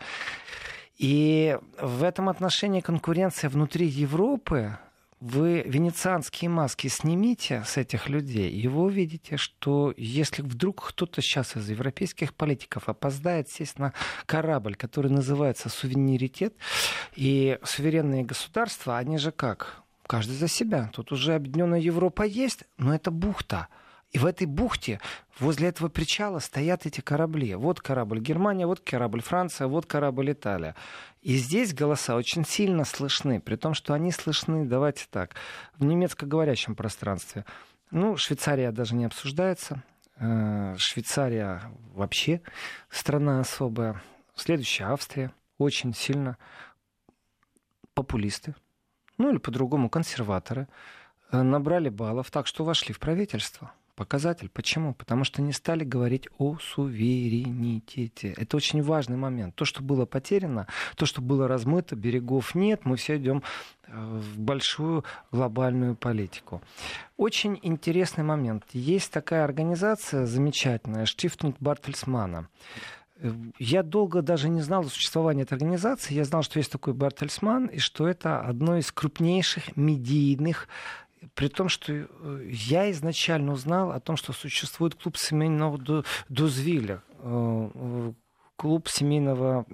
И 0.97 1.57
в 1.81 2.03
этом 2.03 2.27
отношении 2.27 2.81
конкуренция 2.81 3.49
внутри 3.49 3.87
Европы 3.87 4.77
вы 5.19 5.63
венецианские 5.65 6.49
маски 6.49 6.87
снимите 6.87 7.63
с 7.65 7.77
этих 7.77 8.07
людей, 8.07 8.49
и 8.49 8.67
вы 8.67 8.83
увидите, 8.83 9.37
что 9.37 9.93
если 9.97 10.41
вдруг 10.41 10.89
кто-то 10.89 11.21
сейчас 11.21 11.55
из 11.55 11.69
европейских 11.69 12.33
политиков 12.33 12.87
опоздает 12.87 13.49
сесть 13.49 13.79
на 13.79 13.93
корабль, 14.25 14.75
который 14.75 15.11
называется 15.11 15.69
суверенитет, 15.69 16.55
и 17.15 17.59
суверенные 17.63 18.23
государства, 18.23 18.97
они 18.97 19.17
же 19.17 19.31
как? 19.31 19.83
Каждый 20.07 20.35
за 20.35 20.47
себя. 20.47 20.89
Тут 20.93 21.11
уже 21.11 21.35
объединенная 21.35 21.79
Европа 21.79 22.23
есть, 22.23 22.63
но 22.77 22.95
это 22.95 23.11
бухта. 23.11 23.67
И 24.11 24.17
в 24.17 24.25
этой 24.25 24.47
бухте, 24.47 24.99
возле 25.39 25.67
этого 25.67 25.87
причала, 25.87 26.39
стоят 26.39 26.85
эти 26.87 26.99
корабли. 26.99 27.53
Вот 27.53 27.79
корабль 27.79 28.19
Германия, 28.19 28.65
вот 28.65 28.79
корабль 28.79 29.21
Франция, 29.21 29.67
вот 29.67 29.85
корабль 29.85 30.31
Италия. 30.31 30.75
И 31.21 31.35
здесь 31.35 31.75
голоса 31.75 32.15
очень 32.15 32.43
сильно 32.43 32.85
слышны, 32.85 33.39
при 33.39 33.55
том, 33.55 33.75
что 33.75 33.93
они 33.93 34.11
слышны, 34.11 34.65
давайте 34.65 35.05
так, 35.11 35.35
в 35.77 35.85
немецкоговорящем 35.85 36.75
пространстве. 36.75 37.45
Ну, 37.91 38.17
Швейцария 38.17 38.71
даже 38.71 38.95
не 38.95 39.05
обсуждается. 39.05 39.83
Э, 40.17 40.75
Швейцария 40.77 41.61
вообще 41.93 42.41
страна 42.89 43.41
особая. 43.41 44.01
Следующая 44.35 44.85
Австрия. 44.85 45.31
Очень 45.59 45.93
сильно 45.93 46.37
популисты. 47.93 48.55
Ну 49.17 49.29
или 49.29 49.37
по-другому 49.37 49.89
консерваторы 49.89 50.67
э, 51.31 51.41
набрали 51.41 51.89
баллов 51.89 52.31
так, 52.31 52.47
что 52.47 52.63
вошли 52.63 52.93
в 52.93 52.99
правительство 52.99 53.73
показатель. 53.99 54.49
Почему? 54.49 54.93
Потому 54.93 55.25
что 55.25 55.41
не 55.41 55.51
стали 55.51 55.83
говорить 55.83 56.29
о 56.37 56.57
суверенитете. 56.57 58.33
Это 58.37 58.55
очень 58.55 58.81
важный 58.81 59.17
момент. 59.17 59.55
То, 59.55 59.65
что 59.65 59.83
было 59.83 60.05
потеряно, 60.05 60.67
то, 60.95 61.05
что 61.05 61.21
было 61.21 61.49
размыто, 61.49 61.97
берегов 61.97 62.55
нет, 62.55 62.85
мы 62.85 62.95
все 62.95 63.17
идем 63.17 63.43
э, 63.87 63.91
в 63.91 64.39
большую 64.39 65.03
глобальную 65.33 65.97
политику. 65.97 66.61
Очень 67.17 67.59
интересный 67.61 68.23
момент. 68.23 68.63
Есть 68.71 69.11
такая 69.11 69.43
организация 69.43 70.25
замечательная, 70.25 71.05
Штифтинг 71.05 71.57
Бартельсмана. 71.59 72.47
Я 73.59 73.83
долго 73.83 74.21
даже 74.21 74.47
не 74.47 74.61
знал 74.61 74.83
о 74.83 74.89
существовании 74.89 75.43
этой 75.43 75.55
организации. 75.55 76.13
Я 76.13 76.23
знал, 76.23 76.41
что 76.41 76.57
есть 76.57 76.71
такой 76.71 76.93
Бартельсман, 76.93 77.65
и 77.65 77.79
что 77.79 78.07
это 78.07 78.39
одно 78.39 78.77
из 78.77 78.93
крупнейших 78.93 79.75
медийных 79.75 80.69
при 81.33 81.47
том, 81.47 81.69
что 81.69 81.93
э, 81.93 82.07
я 82.51 82.89
изначально 82.91 83.53
узнал 83.53 83.91
о 83.91 83.99
том, 83.99 84.17
что 84.17 84.33
существует 84.33 84.95
клуб 84.95 85.17
семейного 85.17 86.03
Дузвиля, 86.29 87.01
э, 87.19 88.13
клуб 88.55 88.89
семейного 88.89 89.65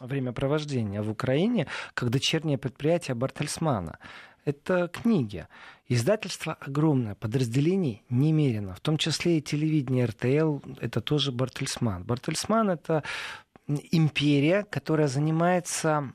времяпровождения 0.00 1.02
в 1.02 1.10
Украине, 1.10 1.68
как 1.94 2.10
дочернее 2.10 2.58
предприятие 2.58 3.14
Бартельсмана. 3.14 3.98
Это 4.44 4.88
книги. 4.88 5.46
Издательство 5.88 6.54
огромное, 6.54 7.14
подразделений 7.14 8.02
немерено, 8.10 8.74
в 8.74 8.80
том 8.80 8.98
числе 8.98 9.38
и 9.38 9.42
телевидение 9.42 10.06
РТЛ, 10.06 10.58
это 10.80 11.00
тоже 11.00 11.30
Бартельсман. 11.30 12.04
Бартельсман— 12.04 12.70
это 12.70 13.04
империя, 13.90 14.64
которая 14.64 15.08
занимается 15.08 16.12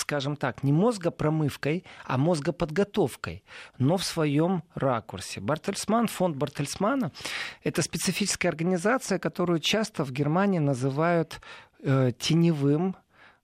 скажем 0.00 0.36
так, 0.36 0.62
не 0.62 0.72
мозгопромывкой, 0.72 1.84
а 2.04 2.18
мозгоподготовкой, 2.18 3.44
но 3.78 3.96
в 3.96 4.04
своем 4.04 4.62
ракурсе. 4.74 5.40
Бартельсман, 5.40 6.08
фонд 6.08 6.36
Бартельсмана— 6.36 7.12
это 7.62 7.82
специфическая 7.82 8.50
организация, 8.50 9.18
которую 9.18 9.58
часто 9.58 10.04
в 10.04 10.12
Германии 10.12 10.58
называют 10.58 11.40
э, 11.80 12.12
теневым 12.18 12.96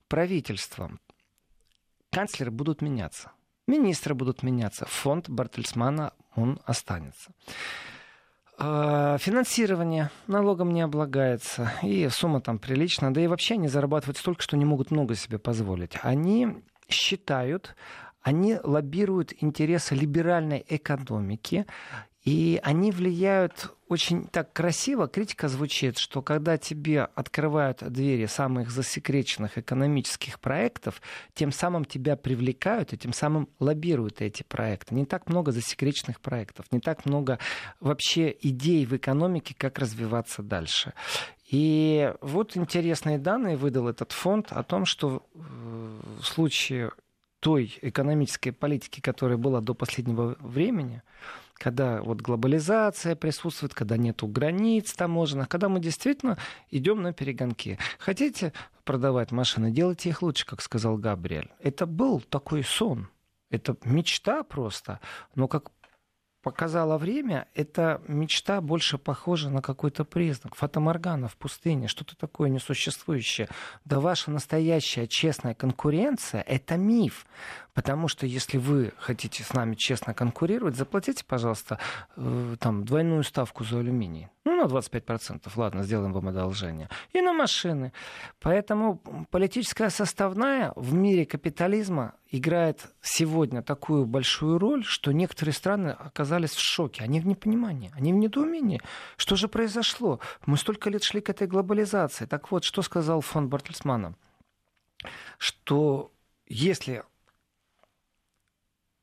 правительством. 0.07 0.99
Канцлеры 2.11 2.51
будут 2.51 2.81
меняться, 2.81 3.31
министры 3.67 4.15
будут 4.15 4.43
меняться, 4.43 4.85
фонд 4.85 5.29
Бартельсмана, 5.29 6.13
он 6.35 6.59
останется. 6.65 7.31
А, 8.57 9.17
финансирование 9.17 10.11
налогом 10.27 10.73
не 10.73 10.81
облагается, 10.81 11.71
и 11.83 12.07
сумма 12.09 12.39
там 12.39 12.57
приличная, 12.57 13.11
да 13.11 13.21
и 13.21 13.27
вообще 13.27 13.55
они 13.55 13.67
зарабатывают 13.67 14.17
столько, 14.17 14.41
что 14.41 14.55
не 14.55 14.65
могут 14.65 14.91
много 14.91 15.15
себе 15.15 15.37
позволить. 15.39 15.93
Они 16.01 16.63
считают, 16.87 17.75
они 18.21 18.57
лоббируют 18.63 19.33
интересы 19.39 19.95
либеральной 19.95 20.65
экономики 20.67 21.65
и 22.25 22.59
они 22.63 22.91
влияют 22.91 23.71
очень 23.87 24.25
так 24.25 24.51
красиво. 24.51 25.07
Критика 25.07 25.47
звучит, 25.47 25.99
что 25.99 26.23
когда 26.23 26.57
тебе 26.57 27.03
открывают 27.03 27.83
двери 27.87 28.25
самых 28.25 28.71
засекреченных 28.71 29.59
экономических 29.59 30.39
проектов, 30.39 31.03
тем 31.35 31.51
самым 31.51 31.85
тебя 31.85 32.15
привлекают 32.15 32.93
и 32.93 32.97
тем 32.97 33.13
самым 33.13 33.47
лоббируют 33.59 34.21
эти 34.21 34.41
проекты. 34.41 34.95
Не 34.95 35.05
так 35.05 35.29
много 35.29 35.51
засекреченных 35.51 36.19
проектов, 36.19 36.65
не 36.71 36.79
так 36.79 37.05
много 37.05 37.37
вообще 37.79 38.35
идей 38.41 38.87
в 38.87 38.95
экономике, 38.95 39.53
как 39.55 39.77
развиваться 39.77 40.41
дальше. 40.41 40.93
И 41.51 42.11
вот 42.21 42.57
интересные 42.57 43.19
данные 43.19 43.55
выдал 43.55 43.87
этот 43.87 44.11
фонд 44.11 44.47
о 44.49 44.63
том, 44.63 44.85
что 44.85 45.21
в 45.35 46.23
случае 46.23 46.91
той 47.39 47.77
экономической 47.83 48.49
политики, 48.49 48.99
которая 48.99 49.37
была 49.37 49.61
до 49.61 49.75
последнего 49.75 50.35
времени, 50.39 51.03
когда 51.55 52.01
вот 52.01 52.21
глобализация 52.21 53.15
присутствует, 53.15 53.73
когда 53.73 53.97
нету 53.97 54.27
границ 54.27 54.93
таможенных, 54.93 55.49
когда 55.49 55.69
мы 55.69 55.79
действительно 55.79 56.37
идем 56.69 57.01
на 57.01 57.13
перегонки. 57.13 57.79
Хотите 57.97 58.53
продавать 58.83 59.31
машины, 59.31 59.71
делайте 59.71 60.09
их 60.09 60.21
лучше, 60.21 60.45
как 60.45 60.61
сказал 60.61 60.97
Габриэль. 60.97 61.51
Это 61.59 61.85
был 61.85 62.21
такой 62.21 62.63
сон. 62.63 63.09
Это 63.49 63.77
мечта 63.83 64.43
просто. 64.43 64.99
Но 65.35 65.47
как 65.47 65.71
показало 66.45 66.99
время, 66.99 67.47
эта 67.55 67.99
мечта 68.07 68.61
больше 68.61 68.99
похожа 68.99 69.49
на 69.49 69.63
какой-то 69.63 70.05
признак. 70.05 70.53
Фатоморгана 70.53 71.27
в 71.27 71.35
пустыне, 71.37 71.87
что-то 71.87 72.15
такое 72.15 72.49
несуществующее. 72.49 73.49
Да 73.83 73.99
ваша 73.99 74.29
настоящая 74.29 75.07
честная 75.07 75.55
конкуренция— 75.55 76.41
это 76.47 76.77
миф. 76.77 77.25
Потому 77.73 78.07
что 78.07 78.27
если 78.27 78.59
вы 78.59 78.93
хотите 78.97 79.43
с 79.43 79.53
нами 79.53 79.73
честно 79.75 80.13
конкурировать, 80.13 80.75
заплатите, 80.75 81.25
пожалуйста, 81.25 81.79
э, 82.15 82.55
там, 82.59 82.85
двойную 82.85 83.23
ставку 83.23 83.63
за 83.63 83.79
алюминий. 83.79 84.29
Ну, 84.45 84.55
на 84.55 84.67
25%, 84.67 85.51
ладно, 85.55 85.83
сделаем 85.83 86.13
вам 86.13 86.27
одолжение. 86.27 86.89
И 87.11 87.21
на 87.21 87.33
машины. 87.33 87.91
Поэтому 88.39 89.01
политическая 89.31 89.89
составная 89.89 90.71
в 90.75 90.93
мире 90.93 91.25
капитализма 91.25 92.13
играет 92.31 92.93
сегодня 93.01 93.61
такую 93.61 94.05
большую 94.05 94.57
роль, 94.59 94.83
что 94.85 95.11
некоторые 95.11 95.53
страны 95.53 95.89
оказались 95.89 96.34
в 96.37 96.59
шоке. 96.59 97.03
Они 97.03 97.19
в 97.19 97.27
непонимании, 97.27 97.91
они 97.95 98.13
в 98.13 98.17
недоумении. 98.17 98.81
Что 99.17 99.35
же 99.35 99.47
произошло? 99.47 100.19
Мы 100.45 100.57
столько 100.57 100.89
лет 100.89 101.03
шли 101.03 101.21
к 101.21 101.29
этой 101.29 101.47
глобализации. 101.47 102.25
Так 102.25 102.51
вот, 102.51 102.63
что 102.63 102.81
сказал 102.81 103.21
фонд 103.21 103.49
Бартельсмана? 103.49 104.15
Что 105.37 106.11
если 106.47 107.03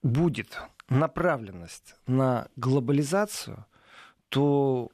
будет 0.02 0.60
направленность 0.88 1.94
на 2.06 2.48
глобализацию, 2.56 3.64
то 4.28 4.90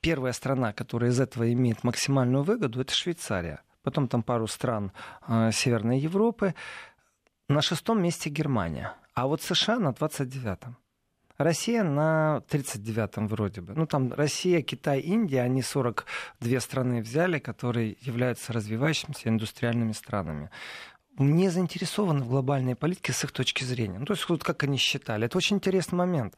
первая 0.00 0.32
страна, 0.32 0.72
которая 0.72 1.10
из 1.10 1.20
этого 1.20 1.52
имеет 1.52 1.84
максимальную 1.84 2.44
выгоду, 2.44 2.80
это 2.80 2.94
Швейцария. 2.94 3.62
Потом 3.82 4.08
там 4.08 4.22
пару 4.22 4.46
стран 4.46 4.92
э, 5.28 5.50
Северной 5.52 5.98
Европы. 5.98 6.54
На 7.48 7.60
шестом 7.60 8.02
месте 8.02 8.30
Германия. 8.30 8.94
А 9.14 9.26
вот 9.26 9.42
США 9.42 9.78
на 9.78 9.90
29-м. 9.90 10.76
Россия 11.36 11.82
на 11.82 12.42
39-м 12.48 13.26
вроде 13.28 13.60
бы. 13.60 13.74
Ну, 13.74 13.86
там 13.86 14.12
Россия, 14.12 14.62
Китай, 14.62 15.00
Индия, 15.00 15.42
они 15.42 15.62
42 15.62 16.60
страны 16.60 17.02
взяли, 17.02 17.38
которые 17.38 17.96
являются 18.00 18.52
развивающимися 18.52 19.28
индустриальными 19.28 19.92
странами 19.92 20.50
не 21.18 21.48
заинтересованы 21.48 22.24
в 22.24 22.28
глобальной 22.28 22.74
политике 22.74 23.12
с 23.12 23.22
их 23.24 23.32
точки 23.32 23.64
зрения. 23.64 23.98
Ну, 23.98 24.04
то 24.04 24.14
есть, 24.14 24.28
вот 24.28 24.42
как 24.42 24.64
они 24.64 24.76
считали. 24.76 25.26
Это 25.26 25.38
очень 25.38 25.56
интересный 25.56 25.96
момент. 25.96 26.36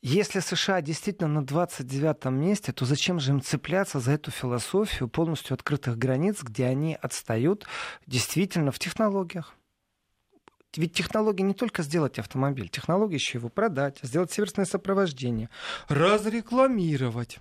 Если 0.00 0.38
США 0.38 0.80
действительно 0.80 1.28
на 1.28 1.44
29 1.44 2.26
месте, 2.26 2.72
то 2.72 2.84
зачем 2.84 3.18
же 3.18 3.32
им 3.32 3.42
цепляться 3.42 3.98
за 3.98 4.12
эту 4.12 4.30
философию 4.30 5.08
полностью 5.08 5.54
открытых 5.54 5.98
границ, 5.98 6.42
где 6.42 6.66
они 6.66 6.96
отстают 7.00 7.66
действительно 8.06 8.70
в 8.70 8.78
технологиях? 8.78 9.57
Ведь 10.76 10.92
технология 10.92 11.44
не 11.44 11.54
только 11.54 11.82
сделать 11.82 12.18
автомобиль, 12.18 12.68
технология 12.68 13.16
еще 13.16 13.38
его 13.38 13.48
продать, 13.48 13.98
сделать 14.02 14.32
сервисное 14.32 14.66
сопровождение, 14.66 15.48
разрекламировать. 15.88 17.38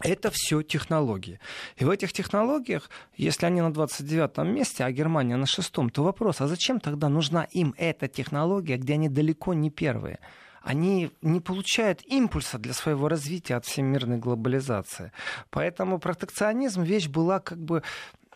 Это 0.00 0.30
все 0.32 0.62
технологии. 0.62 1.40
И 1.76 1.84
в 1.84 1.90
этих 1.90 2.12
технологиях, 2.12 2.88
если 3.16 3.46
они 3.46 3.60
на 3.60 3.72
29 3.72 4.38
месте, 4.46 4.84
а 4.84 4.92
Германия 4.92 5.36
на 5.36 5.46
шестом, 5.46 5.90
то 5.90 6.04
вопрос, 6.04 6.40
а 6.40 6.46
зачем 6.46 6.78
тогда 6.78 7.08
нужна 7.08 7.44
им 7.50 7.74
эта 7.76 8.06
технология, 8.06 8.76
где 8.76 8.94
они 8.94 9.08
далеко 9.08 9.54
не 9.54 9.70
первые? 9.70 10.20
Они 10.62 11.10
не 11.22 11.40
получают 11.40 12.02
импульса 12.04 12.58
для 12.58 12.74
своего 12.74 13.08
развития 13.08 13.56
от 13.56 13.64
всемирной 13.64 14.18
глобализации. 14.18 15.12
Поэтому 15.50 15.98
протекционизм 15.98 16.82
вещь 16.82 17.08
была 17.08 17.40
как 17.40 17.58
бы 17.58 17.82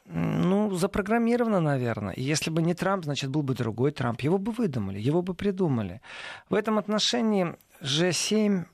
ну, 0.04 0.70
запрограммировано, 0.74 1.60
наверное. 1.60 2.14
Если 2.16 2.50
бы 2.50 2.62
не 2.62 2.74
Трамп, 2.74 3.04
значит, 3.04 3.30
был 3.30 3.42
бы 3.42 3.54
другой 3.54 3.92
Трамп. 3.92 4.20
Его 4.22 4.38
бы 4.38 4.52
выдумали, 4.52 4.98
его 4.98 5.22
бы 5.22 5.34
придумали. 5.34 6.00
В 6.50 6.54
этом 6.54 6.78
отношении 6.78 7.54
G7 7.80 8.64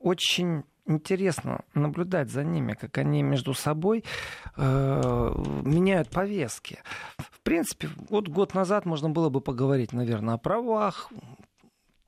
очень 0.00 0.64
интересно 0.86 1.64
наблюдать 1.74 2.30
за 2.30 2.42
ними, 2.42 2.72
как 2.72 2.98
они 2.98 3.22
между 3.22 3.54
собой 3.54 4.04
э, 4.56 5.32
меняют 5.64 6.08
повестки. 6.08 6.80
В 7.18 7.40
принципе, 7.40 7.88
вот 8.10 8.28
год 8.28 8.54
назад 8.54 8.84
можно 8.84 9.08
было 9.08 9.28
бы 9.28 9.40
поговорить, 9.40 9.92
наверное, 9.92 10.34
о 10.34 10.38
правах, 10.38 11.10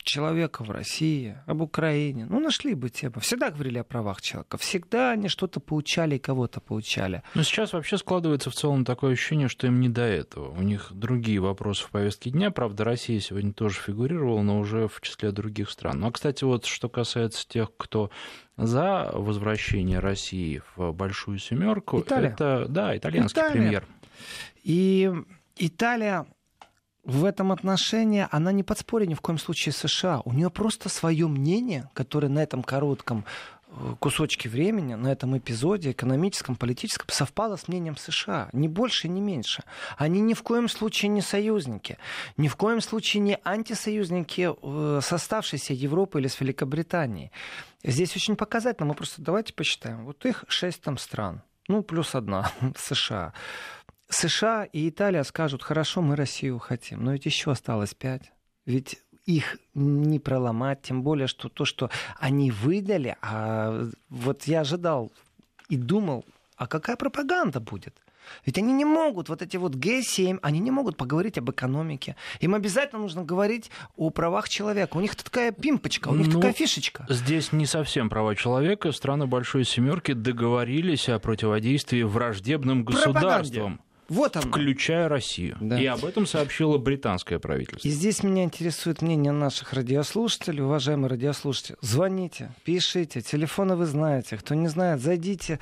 человека 0.04 0.62
в 0.62 0.70
России, 0.70 1.36
об 1.46 1.62
Украине. 1.62 2.26
Ну, 2.28 2.38
нашли 2.38 2.74
бы 2.74 2.90
тему. 2.90 3.20
Всегда 3.20 3.50
говорили 3.50 3.78
о 3.78 3.84
правах 3.84 4.20
человека. 4.20 4.58
Всегда 4.58 5.12
они 5.12 5.28
что-то 5.28 5.60
поучали 5.60 6.16
и 6.16 6.18
кого-то 6.18 6.60
поучали. 6.60 7.22
Но 7.34 7.42
сейчас 7.42 7.72
вообще 7.72 7.98
складывается 7.98 8.50
в 8.50 8.54
целом 8.54 8.84
такое 8.84 9.14
ощущение, 9.14 9.48
что 9.48 9.66
им 9.66 9.80
не 9.80 9.88
до 9.88 10.02
этого. 10.02 10.50
У 10.50 10.62
них 10.62 10.92
другие 10.92 11.40
вопросы 11.40 11.84
в 11.84 11.90
повестке 11.90 12.30
дня. 12.30 12.50
Правда, 12.50 12.84
Россия 12.84 13.18
сегодня 13.20 13.52
тоже 13.52 13.80
фигурировала, 13.80 14.42
но 14.42 14.60
уже 14.60 14.86
в 14.88 15.00
числе 15.00 15.32
других 15.32 15.70
стран. 15.70 16.00
Ну, 16.00 16.08
а, 16.08 16.12
кстати, 16.12 16.44
вот 16.44 16.66
что 16.66 16.88
касается 16.88 17.48
тех, 17.48 17.70
кто 17.76 18.10
за 18.56 19.10
возвращение 19.12 19.98
России 19.98 20.62
в 20.76 20.92
большую 20.92 21.38
семерку, 21.38 22.00
Италия. 22.00 22.28
это 22.30 22.66
да, 22.68 22.96
итальянский 22.96 23.40
Италия. 23.40 23.52
премьер. 23.52 23.86
И 24.62 25.10
Италия 25.56 26.26
в 27.04 27.24
этом 27.24 27.52
отношении 27.52 28.26
она 28.30 28.50
не 28.52 28.62
подспорье 28.62 29.06
ни 29.06 29.14
в 29.14 29.20
коем 29.20 29.38
случае 29.38 29.72
США. 29.72 30.20
У 30.24 30.32
нее 30.32 30.50
просто 30.50 30.88
свое 30.88 31.28
мнение, 31.28 31.90
которое 31.92 32.28
на 32.28 32.42
этом 32.42 32.62
коротком 32.62 33.26
э, 33.68 33.94
кусочке 33.98 34.48
времени, 34.48 34.94
на 34.94 35.12
этом 35.12 35.36
эпизоде 35.36 35.90
экономическом, 35.90 36.56
политическом 36.56 37.08
совпало 37.10 37.56
с 37.56 37.68
мнением 37.68 37.98
США. 37.98 38.48
Ни 38.54 38.68
больше, 38.68 39.08
ни 39.08 39.20
меньше. 39.20 39.64
Они 39.98 40.20
ни 40.20 40.32
в 40.32 40.42
коем 40.42 40.68
случае 40.68 41.10
не 41.10 41.20
союзники. 41.20 41.98
Ни 42.38 42.48
в 42.48 42.56
коем 42.56 42.80
случае 42.80 43.20
не 43.20 43.38
антисоюзники 43.44 44.50
э, 44.50 45.00
с 45.02 45.12
оставшейся 45.12 45.74
Европы 45.74 46.20
или 46.20 46.28
с 46.28 46.40
Великобританией. 46.40 47.30
Здесь 47.82 48.16
очень 48.16 48.36
показательно. 48.36 48.88
Мы 48.88 48.94
просто 48.94 49.20
давайте 49.20 49.52
посчитаем. 49.52 50.06
Вот 50.06 50.24
их 50.24 50.44
шесть 50.48 50.80
там 50.80 50.96
стран. 50.96 51.42
Ну, 51.68 51.82
плюс 51.82 52.14
одна 52.14 52.50
США. 52.76 53.34
США 54.08 54.64
и 54.64 54.88
Италия 54.88 55.24
скажут, 55.24 55.62
хорошо, 55.62 56.02
мы 56.02 56.16
Россию 56.16 56.58
хотим, 56.58 57.04
но 57.04 57.12
ведь 57.12 57.26
еще 57.26 57.50
осталось 57.50 57.94
пять. 57.94 58.32
Ведь 58.66 59.00
их 59.26 59.58
не 59.74 60.18
проломать, 60.18 60.82
тем 60.82 61.02
более, 61.02 61.26
что 61.26 61.48
то, 61.48 61.64
что 61.64 61.90
они 62.18 62.50
выдали, 62.50 63.16
а 63.22 63.88
вот 64.10 64.44
я 64.44 64.60
ожидал 64.60 65.12
и 65.68 65.76
думал, 65.76 66.24
а 66.56 66.66
какая 66.66 66.96
пропаганда 66.96 67.60
будет? 67.60 67.94
Ведь 68.46 68.58
они 68.58 68.72
не 68.72 68.84
могут, 68.84 69.28
вот 69.28 69.42
эти 69.42 69.56
вот 69.56 69.74
Г7, 69.74 70.38
они 70.42 70.58
не 70.58 70.70
могут 70.70 70.96
поговорить 70.96 71.38
об 71.38 71.50
экономике. 71.50 72.16
Им 72.40 72.54
обязательно 72.54 73.02
нужно 73.02 73.22
говорить 73.22 73.70
о 73.96 74.10
правах 74.10 74.48
человека. 74.48 74.96
У 74.96 75.00
них 75.00 75.14
такая 75.16 75.52
пимпочка, 75.52 76.08
у 76.08 76.14
них 76.14 76.28
ну, 76.28 76.34
такая 76.34 76.52
фишечка. 76.52 77.06
Здесь 77.08 77.52
не 77.52 77.66
совсем 77.66 78.08
права 78.08 78.34
человека. 78.34 78.92
Страны 78.92 79.26
Большой 79.26 79.64
Семерки 79.64 80.12
договорились 80.12 81.08
о 81.08 81.18
противодействии 81.18 82.02
враждебным 82.02 82.84
государствам. 82.84 83.78
Пропаганде. 83.78 83.78
Вот 84.08 84.36
оно. 84.36 84.48
Включая 84.48 85.08
Россию. 85.08 85.56
Да. 85.60 85.80
И 85.80 85.86
об 85.86 86.04
этом 86.04 86.26
сообщило 86.26 86.76
британское 86.76 87.38
правительство. 87.38 87.88
И 87.88 87.90
здесь 87.90 88.22
меня 88.22 88.44
интересует 88.44 89.00
мнение 89.00 89.32
наших 89.32 89.72
радиослушателей. 89.72 90.62
Уважаемые 90.62 91.08
радиослушатели, 91.08 91.76
звоните, 91.80 92.52
пишите. 92.64 93.22
Телефоны 93.22 93.76
вы 93.76 93.86
знаете. 93.86 94.36
Кто 94.36 94.54
не 94.54 94.68
знает, 94.68 95.00
зайдите 95.00 95.58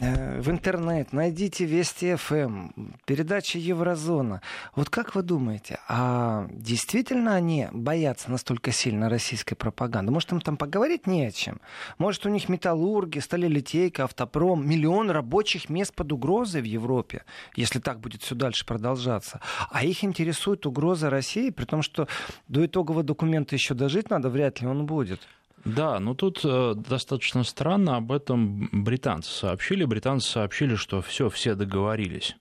э, 0.00 0.40
в 0.40 0.50
интернет, 0.50 1.12
найдите 1.12 1.64
Вести 1.64 2.16
ФМ, 2.16 2.34
эм, 2.34 2.94
передача 3.04 3.58
Еврозона. 3.58 4.42
Вот 4.74 4.90
как 4.90 5.14
вы 5.14 5.22
думаете, 5.22 5.78
а 5.88 6.48
действительно 6.50 7.34
они 7.34 7.68
боятся 7.72 8.30
настолько 8.30 8.72
сильно 8.72 9.08
российской 9.08 9.54
пропаганды? 9.54 10.10
Может, 10.10 10.32
им 10.32 10.40
там 10.40 10.56
поговорить 10.56 11.06
не 11.06 11.26
о 11.26 11.30
чем? 11.30 11.60
Может, 11.98 12.26
у 12.26 12.28
них 12.28 12.48
металлурги, 12.48 13.20
сталелитейка, 13.20 14.04
автопром, 14.04 14.68
миллион 14.68 15.10
рабочих 15.10 15.68
мест 15.68 15.94
под 15.94 16.12
угрозой 16.12 16.60
в 16.60 16.64
Европе, 16.64 17.22
если 17.54 17.83
так 17.84 18.00
будет 18.00 18.22
все 18.22 18.34
дальше 18.34 18.66
продолжаться. 18.66 19.40
А 19.70 19.84
их 19.84 20.02
интересует 20.02 20.66
угроза 20.66 21.10
России, 21.10 21.50
при 21.50 21.66
том, 21.66 21.82
что 21.82 22.08
до 22.48 22.66
итогового 22.66 23.04
документа 23.04 23.54
еще 23.54 23.74
дожить 23.74 24.10
надо, 24.10 24.30
вряд 24.30 24.60
ли 24.60 24.66
он 24.66 24.86
будет. 24.86 25.20
Да, 25.64 25.98
но 25.98 26.14
тут 26.14 26.40
э, 26.44 26.74
достаточно 26.74 27.42
странно 27.42 27.96
об 27.96 28.12
этом 28.12 28.68
британцы 28.72 29.30
сообщили. 29.30 29.84
Британцы 29.84 30.28
сообщили, 30.30 30.74
что 30.74 31.00
все, 31.00 31.30
все 31.30 31.54
договорились. 31.54 32.36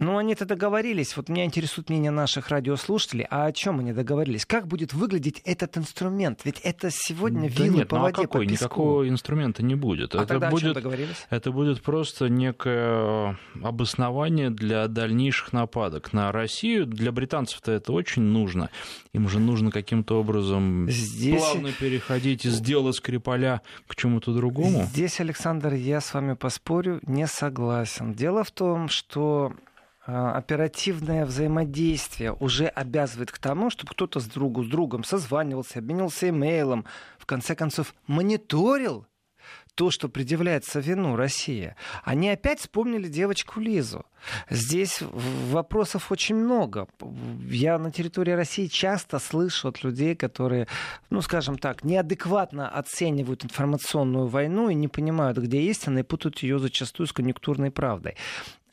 Ну, 0.00 0.16
они-то 0.16 0.46
договорились. 0.46 1.14
Вот 1.14 1.28
меня 1.28 1.44
интересует 1.44 1.90
мнение 1.90 2.10
наших 2.10 2.48
радиослушателей. 2.48 3.26
А 3.28 3.44
о 3.44 3.52
чем 3.52 3.80
они 3.80 3.92
договорились? 3.92 4.46
Как 4.46 4.66
будет 4.66 4.94
выглядеть 4.94 5.42
этот 5.44 5.76
инструмент? 5.76 6.40
Ведь 6.44 6.58
это 6.60 6.88
сегодня 6.90 7.50
да 7.50 7.64
вилы 7.64 7.78
нет, 7.78 7.88
по 7.88 7.96
ну, 7.96 8.00
а 8.00 8.04
воде, 8.06 8.22
какой? 8.22 8.46
по 8.46 8.50
песку. 8.50 8.64
Никакого 8.64 9.08
инструмента 9.08 9.62
не 9.62 9.74
будет. 9.74 10.14
А 10.14 10.18
это 10.18 10.26
тогда 10.26 10.48
будет, 10.48 10.62
о 10.62 10.66
чем 10.66 10.74
договорились? 10.74 11.26
Это 11.28 11.52
будет 11.52 11.82
просто 11.82 12.30
некое 12.30 13.38
обоснование 13.62 14.48
для 14.48 14.88
дальнейших 14.88 15.52
нападок 15.52 16.14
на 16.14 16.32
Россию. 16.32 16.86
Для 16.86 17.12
британцев-то 17.12 17.70
это 17.70 17.92
очень 17.92 18.22
нужно. 18.22 18.70
Им 19.12 19.28
же 19.28 19.38
нужно 19.38 19.70
каким-то 19.70 20.18
образом 20.18 20.88
Здесь... 20.88 21.42
плавно 21.42 21.72
переходить 21.72 22.46
из 22.46 22.58
дела 22.60 22.92
Скрипаля 22.92 23.60
к 23.86 23.94
чему-то 23.96 24.32
другому. 24.32 24.84
Здесь, 24.84 25.20
Александр, 25.20 25.74
я 25.74 26.00
с 26.00 26.14
вами 26.14 26.32
поспорю, 26.32 27.00
не 27.02 27.26
согласен. 27.26 28.14
Дело 28.14 28.44
в 28.44 28.50
том, 28.50 28.88
что 28.88 29.52
оперативное 30.04 31.26
взаимодействие 31.26 32.32
уже 32.32 32.66
обязывает 32.66 33.30
к 33.30 33.38
тому, 33.38 33.70
чтобы 33.70 33.92
кто-то 33.92 34.20
с 34.20 34.26
другу 34.26 34.64
с 34.64 34.68
другом 34.68 35.04
созванивался, 35.04 35.78
обменялся 35.78 36.28
имейлом, 36.28 36.84
в 37.18 37.26
конце 37.26 37.54
концов 37.54 37.94
мониторил 38.06 39.06
то, 39.74 39.90
что 39.90 40.08
предъявляется 40.08 40.80
вину 40.80 41.16
России. 41.16 41.74
Они 42.04 42.28
опять 42.28 42.60
вспомнили 42.60 43.08
девочку 43.08 43.60
Лизу. 43.60 44.04
Здесь 44.50 45.00
вопросов 45.00 46.12
очень 46.12 46.34
много. 46.34 46.86
Я 47.48 47.78
на 47.78 47.90
территории 47.90 48.32
России 48.32 48.66
часто 48.66 49.18
слышу 49.18 49.68
от 49.68 49.82
людей, 49.82 50.14
которые, 50.14 50.66
ну, 51.08 51.22
скажем 51.22 51.56
так, 51.56 51.84
неадекватно 51.84 52.68
оценивают 52.68 53.44
информационную 53.44 54.26
войну 54.26 54.68
и 54.68 54.74
не 54.74 54.88
понимают, 54.88 55.38
где 55.38 55.62
истина, 55.62 56.00
и 56.00 56.02
путают 56.02 56.40
ее 56.40 56.58
зачастую 56.58 57.06
с 57.06 57.12
конъюнктурной 57.12 57.70
правдой. 57.70 58.16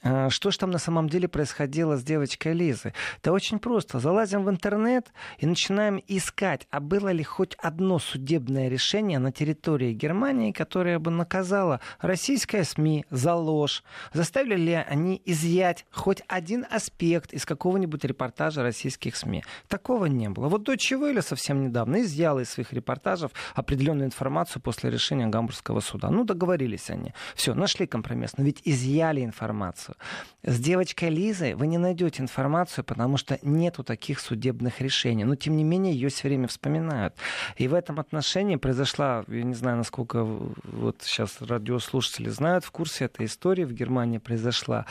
А, 0.03 0.29
что 0.29 0.51
же 0.51 0.59
там 0.59 0.71
на 0.71 0.77
самом 0.77 1.09
деле 1.09 1.27
происходило 1.27 1.97
с 1.97 2.03
девочкой 2.03 2.53
Лизой? 2.53 2.93
Да 3.23 3.31
очень 3.31 3.59
просто. 3.59 3.99
Залазим 3.99 4.43
в 4.43 4.49
интернет 4.49 5.11
и 5.39 5.45
начинаем 5.45 6.01
искать, 6.07 6.67
а 6.69 6.79
было 6.79 7.09
ли 7.09 7.23
хоть 7.23 7.55
одно 7.55 7.99
судебное 7.99 8.69
решение 8.69 9.19
на 9.19 9.31
территории 9.31 9.93
Германии, 9.93 10.51
которое 10.51 10.99
бы 10.99 11.11
наказало 11.11 11.79
российское 11.99 12.63
СМИ 12.63 13.05
за 13.09 13.33
ложь. 13.35 13.83
Заставили 14.13 14.55
ли 14.55 14.73
они 14.73 15.21
изъять 15.25 15.85
хоть 15.91 16.21
один 16.27 16.65
аспект 16.69 17.33
из 17.33 17.45
какого-нибудь 17.45 18.03
репортажа 18.03 18.63
российских 18.63 19.15
СМИ? 19.15 19.43
Такого 19.67 20.05
не 20.05 20.29
было. 20.29 20.47
Вот 20.47 20.67
Deutsche 20.67 20.99
Welle 20.99 21.21
совсем 21.21 21.61
недавно 21.61 22.01
изъяла 22.01 22.39
из 22.41 22.49
своих 22.49 22.73
репортажев 22.73 23.31
определенную 23.55 24.07
информацию 24.07 24.61
после 24.61 24.89
решения 24.89 25.27
Гамбургского 25.27 25.79
суда. 25.79 26.09
Ну, 26.09 26.23
договорились 26.23 26.89
они. 26.89 27.13
Все, 27.35 27.53
нашли 27.53 27.87
компромисс. 27.87 28.37
Но 28.37 28.43
ведь 28.43 28.61
изъяли 28.63 29.23
информацию 29.23 29.86
информацию. 29.87 29.95
С 30.43 30.59
девочкой 30.59 31.09
Лизой 31.09 31.53
вы 31.55 31.67
не 31.67 31.77
найдете 31.77 32.21
информацию, 32.21 32.83
потому 32.83 33.17
что 33.17 33.39
нету 33.41 33.83
таких 33.83 34.19
судебных 34.19 34.81
решений. 34.81 35.25
Но, 35.25 35.35
тем 35.35 35.55
не 35.57 35.63
менее, 35.63 35.93
ее 35.93 36.09
все 36.09 36.27
время 36.27 36.47
вспоминают. 36.47 37.15
И 37.57 37.67
в 37.67 37.73
этом 37.73 37.99
отношении 37.99 38.55
произошла, 38.55 39.23
я 39.27 39.43
не 39.43 39.55
знаю, 39.55 39.77
насколько 39.77 40.23
вот 40.23 41.01
сейчас 41.01 41.41
радиослушатели 41.41 42.29
знают, 42.29 42.65
в 42.65 42.71
курсе 42.71 43.05
этой 43.05 43.25
истории 43.25 43.65
в 43.65 43.73
Германии 43.73 44.19
произошла 44.19 44.85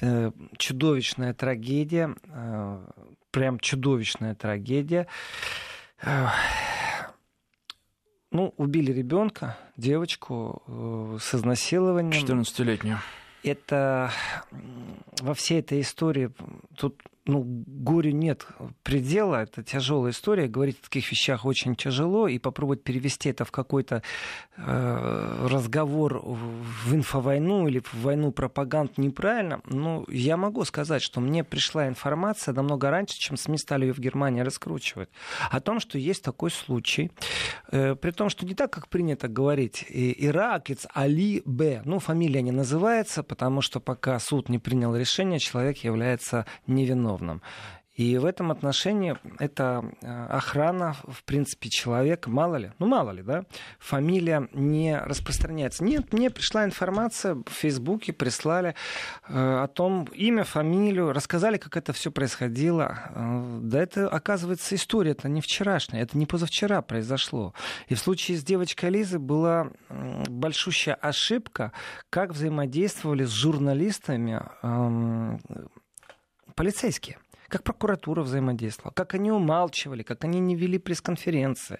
э, 0.00 0.30
чудовищная 0.58 1.34
трагедия, 1.34 2.14
э, 2.28 2.78
прям 3.30 3.58
чудовищная 3.58 4.34
трагедия. 4.34 5.06
Ну, 8.32 8.52
убили 8.58 8.92
ребенка, 8.92 9.56
девочку 9.76 10.62
с 11.18 11.34
изнасилованием. 11.34 12.22
14-летнюю. 12.22 12.98
Это 13.46 14.10
во 15.20 15.34
всей 15.34 15.60
этой 15.60 15.80
истории 15.80 16.30
тут 16.76 17.02
ну, 17.26 17.42
горю 17.44 18.12
нет 18.12 18.46
предела, 18.84 19.42
это 19.42 19.62
тяжелая 19.62 20.12
история, 20.12 20.46
говорить 20.46 20.78
о 20.80 20.84
таких 20.84 21.10
вещах 21.10 21.44
очень 21.44 21.74
тяжело, 21.74 22.28
и 22.28 22.38
попробовать 22.38 22.84
перевести 22.84 23.30
это 23.30 23.44
в 23.44 23.50
какой-то 23.50 24.02
э, 24.56 25.46
разговор 25.48 26.22
в 26.24 26.94
инфовойну 26.94 27.66
или 27.66 27.80
в 27.80 27.94
войну 27.94 28.30
пропаганд 28.30 28.96
неправильно, 28.96 29.60
но 29.64 30.04
я 30.08 30.36
могу 30.36 30.64
сказать, 30.64 31.02
что 31.02 31.20
мне 31.20 31.42
пришла 31.42 31.88
информация 31.88 32.54
намного 32.54 32.90
раньше, 32.90 33.18
чем 33.18 33.36
СМИ 33.36 33.58
стали 33.58 33.86
ее 33.86 33.92
в 33.92 33.98
Германии 33.98 34.42
раскручивать, 34.42 35.08
о 35.50 35.60
том, 35.60 35.80
что 35.80 35.98
есть 35.98 36.22
такой 36.22 36.52
случай, 36.52 37.10
э, 37.72 37.96
при 37.96 38.12
том, 38.12 38.28
что 38.28 38.46
не 38.46 38.54
так, 38.54 38.72
как 38.72 38.88
принято 38.88 39.26
говорить, 39.26 39.84
иракец 39.88 40.86
Али 40.94 41.42
Б, 41.44 41.82
ну, 41.84 41.98
фамилия 41.98 42.42
не 42.42 42.52
называется, 42.52 43.24
потому 43.24 43.62
что 43.62 43.80
пока 43.80 44.20
суд 44.20 44.48
не 44.48 44.60
принял 44.60 44.94
решение, 44.94 45.05
человек 45.38 45.78
является 45.78 46.46
невиновным 46.66 46.86
виновным. 46.86 47.42
И 47.96 48.18
в 48.18 48.26
этом 48.26 48.50
отношении 48.50 49.16
это 49.38 49.90
э, 50.02 50.26
охрана, 50.26 50.96
в 51.08 51.24
принципе, 51.24 51.70
человек, 51.70 52.26
мало 52.26 52.56
ли, 52.56 52.72
ну 52.78 52.86
мало 52.86 53.10
ли, 53.10 53.22
да, 53.22 53.44
фамилия 53.78 54.48
не 54.52 54.98
распространяется. 54.98 55.82
Нет, 55.82 56.12
мне 56.12 56.30
пришла 56.30 56.64
информация 56.66 57.34
в 57.34 57.50
Фейсбуке, 57.50 58.12
прислали 58.12 58.74
э, 59.28 59.32
о 59.34 59.66
том, 59.66 60.04
имя, 60.12 60.44
фамилию, 60.44 61.12
рассказали, 61.12 61.56
как 61.56 61.78
это 61.78 61.94
все 61.94 62.10
происходило. 62.10 62.98
Э, 63.14 63.58
да 63.62 63.82
это, 63.82 64.08
оказывается, 64.08 64.74
история, 64.74 65.12
это 65.12 65.30
не 65.30 65.40
вчерашняя, 65.40 66.02
это 66.02 66.18
не 66.18 66.26
позавчера 66.26 66.82
произошло. 66.82 67.54
И 67.88 67.94
в 67.94 67.98
случае 67.98 68.36
с 68.36 68.44
девочкой 68.44 68.90
Лизы 68.90 69.18
была 69.18 69.70
большущая 70.28 70.94
ошибка, 70.94 71.72
как 72.10 72.32
взаимодействовали 72.32 73.24
с 73.24 73.30
журналистами 73.30 74.42
э, 74.62 75.38
полицейские 76.54 77.18
как 77.48 77.62
прокуратура 77.62 78.22
взаимодействовала, 78.22 78.92
как 78.92 79.14
они 79.14 79.30
умалчивали, 79.30 80.02
как 80.02 80.24
они 80.24 80.40
не 80.40 80.56
вели 80.56 80.78
пресс-конференции. 80.78 81.78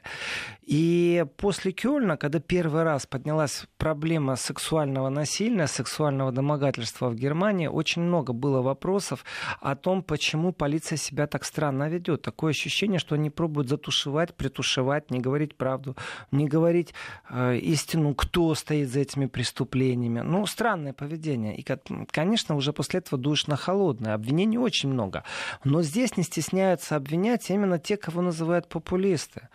И 0.62 1.24
после 1.37 1.72
Кёльна, 1.72 2.16
когда 2.16 2.40
первый 2.40 2.83
раз 2.83 3.07
поднялась 3.07 3.66
проблема 3.79 4.37
сексуального 4.37 5.09
насилия, 5.09 5.66
сексуального 5.66 6.33
домогательства 6.33 7.09
в 7.09 7.14
Германии, 7.14 7.66
очень 7.66 8.02
много 8.02 8.33
было 8.33 8.62
вопросов 8.62 9.24
о 9.61 9.76
том, 9.76 10.02
почему 10.02 10.52
полиция 10.52 10.96
себя 10.96 11.26
так 11.26 11.44
странно 11.44 11.88
ведет. 11.88 12.22
Такое 12.22 12.50
ощущение, 12.50 12.98
что 12.98 13.14
они 13.14 13.31
пробуют 13.31 13.68
затушевать, 13.68 14.35
притушевать, 14.35 15.11
не 15.11 15.20
говорить 15.20 15.57
правду, 15.57 15.96
не 16.31 16.46
говорить 16.46 16.94
э, 17.31 17.57
истину, 17.59 18.14
кто 18.14 18.55
стоит 18.55 18.88
за 18.88 19.00
этими 19.00 19.26
преступлениями. 19.26 20.20
Ну, 20.20 20.46
странное 20.46 20.92
поведение. 20.92 21.57
И, 21.57 21.64
конечно, 22.11 22.57
уже 22.57 22.72
после 22.72 23.00
этого 23.00 23.20
дуешь 23.20 23.46
на 23.46 23.57
холодное. 23.57 24.14
Обвинений 24.14 24.59
очень 24.59 24.88
много. 24.88 25.24
Но 25.66 25.83
здесь 25.83 26.16
не 26.16 26.22
стесняются 26.22 26.94
обвинять 26.94 27.50
именно 27.50 27.81
те, 27.81 27.96
кого 27.96 28.22
называют 28.22 28.68
популисты. 28.68 29.48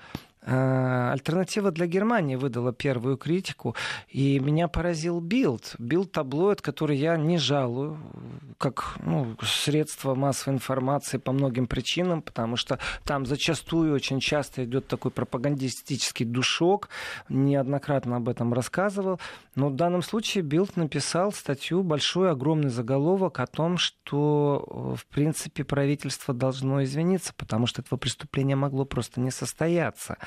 Э, 0.44 1.12
альтернатива 1.12 1.70
для 1.70 1.86
Германии 1.86 2.36
выдала 2.36 2.74
первую 2.74 3.16
критику, 3.16 3.76
и 4.08 4.40
меня 4.40 4.68
поразил 4.68 5.20
Bild. 5.20 5.76
Bild 5.78 6.12
таблоид, 6.12 6.64
который 6.64 6.98
я 6.98 7.16
не 7.16 7.38
жалую, 7.38 8.00
как 8.58 8.96
ну, 9.04 9.38
средство 9.44 10.16
массовой 10.16 10.56
информации 10.56 11.18
по 11.18 11.32
многим 11.32 11.68
причинам, 11.68 12.24
потому 12.24 12.56
что 12.56 12.80
там 13.04 13.28
зачастую 13.28 13.94
очень 13.94 14.20
часто 14.20 14.66
идет 14.66 14.88
такой 14.88 15.12
пропагандистический 15.12 16.26
душок, 16.26 16.90
неоднократно 17.30 18.16
об 18.16 18.28
этом 18.28 18.52
рассказывал. 18.52 19.20
Но 19.54 19.70
в 19.70 19.76
данном 19.76 20.02
случае 20.02 20.44
Билд 20.44 20.76
написал 20.76 21.34
статью, 21.34 21.84
большой, 21.84 22.32
огромный 22.32 22.70
заголовок 22.70 23.40
о 23.40 23.46
том, 23.46 23.78
что, 23.78 24.96
в 24.98 25.06
принципе, 25.14 25.64
правительство 25.64 26.34
должно 26.34 26.84
извиниться, 26.84 27.32
потому 27.38 27.68
что 27.68 27.84
этого 27.84 28.00
преступления 28.00 28.56
могло 28.56 28.86
просто 28.86 29.20
не 29.20 29.30
состояться. 29.30 30.18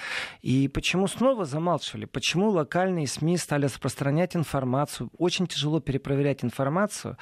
И 0.42 0.68
почему 0.68 1.06
снова 1.06 1.44
замалчивали? 1.44 2.04
Почему 2.04 2.50
локальные 2.50 3.06
СМИ 3.06 3.38
стали 3.38 3.64
распространять 3.64 4.36
информацию? 4.36 5.10
Очень 5.18 5.46
тяжело 5.46 5.80
перепроверять 5.80 6.44
информацию, 6.44 7.16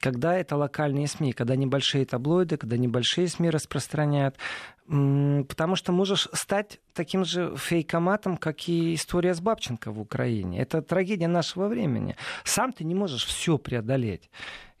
когда 0.00 0.36
это 0.36 0.56
локальные 0.56 1.06
СМИ, 1.06 1.32
когда 1.32 1.56
небольшие 1.56 2.04
таблоиды, 2.04 2.56
когда 2.56 2.76
небольшие 2.76 3.28
СМИ 3.28 3.50
распространяют. 3.50 4.36
Потому 4.86 5.76
что 5.76 5.92
можешь 5.92 6.28
стать 6.32 6.80
таким 6.92 7.24
же 7.24 7.56
фейкоматом, 7.56 8.36
как 8.36 8.68
и 8.68 8.94
история 8.94 9.34
с 9.34 9.40
Бабченко 9.40 9.90
в 9.90 10.00
Украине. 10.00 10.60
Это 10.60 10.82
трагедия 10.82 11.28
нашего 11.28 11.68
времени. 11.68 12.16
Сам 12.44 12.72
ты 12.72 12.84
не 12.84 12.94
можешь 12.94 13.24
все 13.24 13.58
преодолеть. 13.58 14.30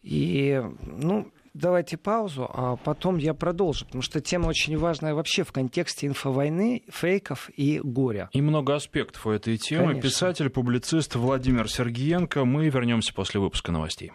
И, 0.02 0.62
ну, 0.82 1.32
давайте 1.54 1.96
паузу, 1.96 2.48
а 2.52 2.76
потом 2.76 3.18
я 3.18 3.34
продолжу, 3.34 3.86
потому 3.86 4.02
что 4.02 4.20
тема 4.20 4.48
очень 4.48 4.76
важная 4.76 5.14
вообще 5.14 5.44
в 5.44 5.52
контексте 5.52 6.06
инфовойны, 6.06 6.82
фейков 6.88 7.50
и 7.56 7.80
горя. 7.82 8.28
И 8.32 8.40
много 8.40 8.74
аспектов 8.74 9.26
у 9.26 9.30
этой 9.30 9.56
темы. 9.58 9.88
Конечно. 9.88 10.02
Писатель, 10.02 10.50
публицист 10.50 11.14
Владимир 11.14 11.68
Сергиенко. 11.68 12.44
Мы 12.44 12.68
вернемся 12.68 13.12
после 13.14 13.40
выпуска 13.40 13.72
новостей. 13.72 14.12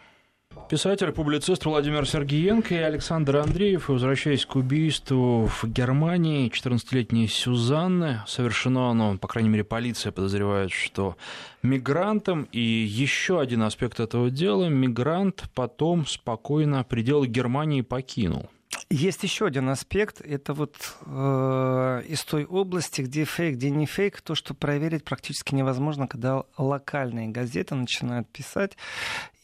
Писатель, 0.70 1.12
публицист 1.14 1.66
Владимир 1.66 2.06
Сергиенко 2.06 2.76
и 2.76 2.80
Александр 2.80 3.38
Андреев, 3.38 3.88
возвращаясь 3.88 4.46
к 4.46 4.58
убийству 4.58 5.48
в 5.48 5.64
Германии 5.66 6.52
14-летней 6.52 7.28
Сюзанны, 7.28 8.22
совершено 8.28 8.90
оно, 8.90 9.18
по 9.18 9.28
крайней 9.28 9.50
мере, 9.50 9.64
полиция 9.64 10.12
подозревает, 10.12 10.72
что 10.72 11.16
мигрантом, 11.64 12.50
и 12.52 12.60
еще 12.60 13.40
один 13.40 13.64
аспект 13.64 14.00
этого 14.00 14.30
дела, 14.30 14.66
мигрант 14.68 15.46
потом 15.56 16.06
спокойно 16.06 16.84
пределы 16.84 17.28
Германии 17.28 17.82
покинул. 17.82 18.50
Есть 18.90 19.24
еще 19.24 19.48
один 19.48 19.68
аспект, 19.68 20.22
это 20.22 20.54
вот 20.54 20.76
э, 21.06 22.04
из 22.08 22.24
той 22.24 22.46
области, 22.46 23.02
где 23.02 23.26
фейк, 23.26 23.56
где 23.56 23.70
не 23.70 23.86
фейк, 23.86 24.22
то, 24.22 24.34
что 24.34 24.54
проверить 24.54 25.04
практически 25.04 25.54
невозможно, 25.54 26.08
когда 26.08 26.44
локальные 26.58 27.28
газеты 27.28 27.76
начинают 27.76 28.30
писать. 28.30 28.78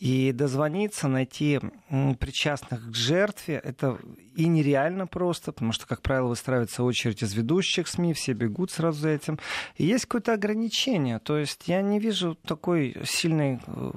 И 0.03 0.33
дозвониться, 0.33 1.07
найти 1.07 1.61
причастных 2.19 2.91
к 2.91 2.93
жертве, 2.93 3.55
это 3.63 3.97
и 4.35 4.47
нереально 4.47 5.07
просто, 5.07 5.53
потому 5.53 5.71
что, 5.71 5.87
как 5.87 6.01
правило, 6.01 6.27
выстраивается 6.27 6.83
очередь 6.83 7.23
из 7.23 7.33
ведущих 7.33 7.87
СМИ, 7.87 8.13
все 8.13 8.33
бегут 8.33 8.71
сразу 8.71 8.99
за 8.99 9.09
этим. 9.09 9.39
И 9.77 9.85
есть 9.85 10.05
какое-то 10.05 10.33
ограничение. 10.33 11.19
То 11.19 11.37
есть 11.37 11.67
я 11.67 11.81
не 11.81 11.99
вижу 11.99 12.35
такой 12.35 12.97
сильной 13.05 13.61
э, 13.65 13.91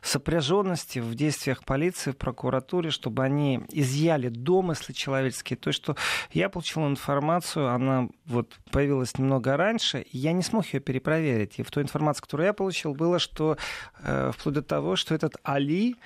сопряженности 0.00 1.00
в 1.00 1.16
действиях 1.16 1.64
полиции, 1.64 2.12
в 2.12 2.16
прокуратуре, 2.16 2.90
чтобы 2.90 3.24
они 3.24 3.62
изъяли 3.72 4.28
домыслы 4.28 4.94
человеческие. 4.94 5.56
То 5.56 5.72
что 5.72 5.96
я 6.30 6.48
получил 6.48 6.86
информацию, 6.86 7.68
она 7.68 8.08
вот 8.26 8.52
появилась 8.70 9.18
немного 9.18 9.56
раньше, 9.56 10.02
и 10.02 10.18
я 10.18 10.30
не 10.32 10.42
смог 10.42 10.66
ее 10.72 10.78
перепроверить. 10.78 11.58
И 11.58 11.64
в 11.64 11.70
той 11.72 11.82
информации, 11.82 12.20
которую 12.20 12.46
я 12.46 12.52
получил, 12.52 12.94
было, 12.94 13.18
что 13.18 13.56
э, 14.02 14.30
вплоть 14.32 14.54
до 14.54 14.62
того, 14.62 14.83
того, 14.84 14.96
что 14.96 15.14
этот 15.14 15.36
Али 15.42 15.96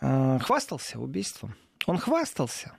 э, 0.00 0.38
хвастался 0.40 0.98
убийством. 0.98 1.54
Он 1.86 1.96
хвастался. 1.96 2.72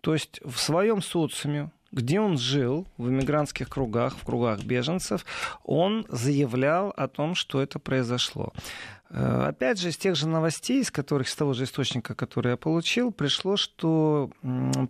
То 0.00 0.12
есть 0.12 0.40
в 0.44 0.58
своем 0.58 1.02
социуме, 1.02 1.70
где 1.92 2.20
он 2.20 2.38
жил, 2.38 2.86
в 2.96 3.08
иммигрантских 3.08 3.68
кругах, 3.68 4.16
в 4.16 4.24
кругах 4.24 4.62
беженцев, 4.62 5.24
он 5.64 6.06
заявлял 6.08 6.92
о 6.96 7.08
том, 7.08 7.34
что 7.34 7.62
это 7.62 7.78
произошло. 7.78 8.52
Э, 9.10 9.46
опять 9.48 9.78
же, 9.78 9.88
из 9.88 9.96
тех 9.96 10.16
же 10.16 10.28
новостей, 10.28 10.80
из 10.80 10.90
которых, 10.90 11.28
из 11.28 11.34
того 11.34 11.54
же 11.54 11.64
источника, 11.64 12.14
который 12.14 12.52
я 12.52 12.56
получил, 12.56 13.10
пришло, 13.10 13.56
что 13.56 14.30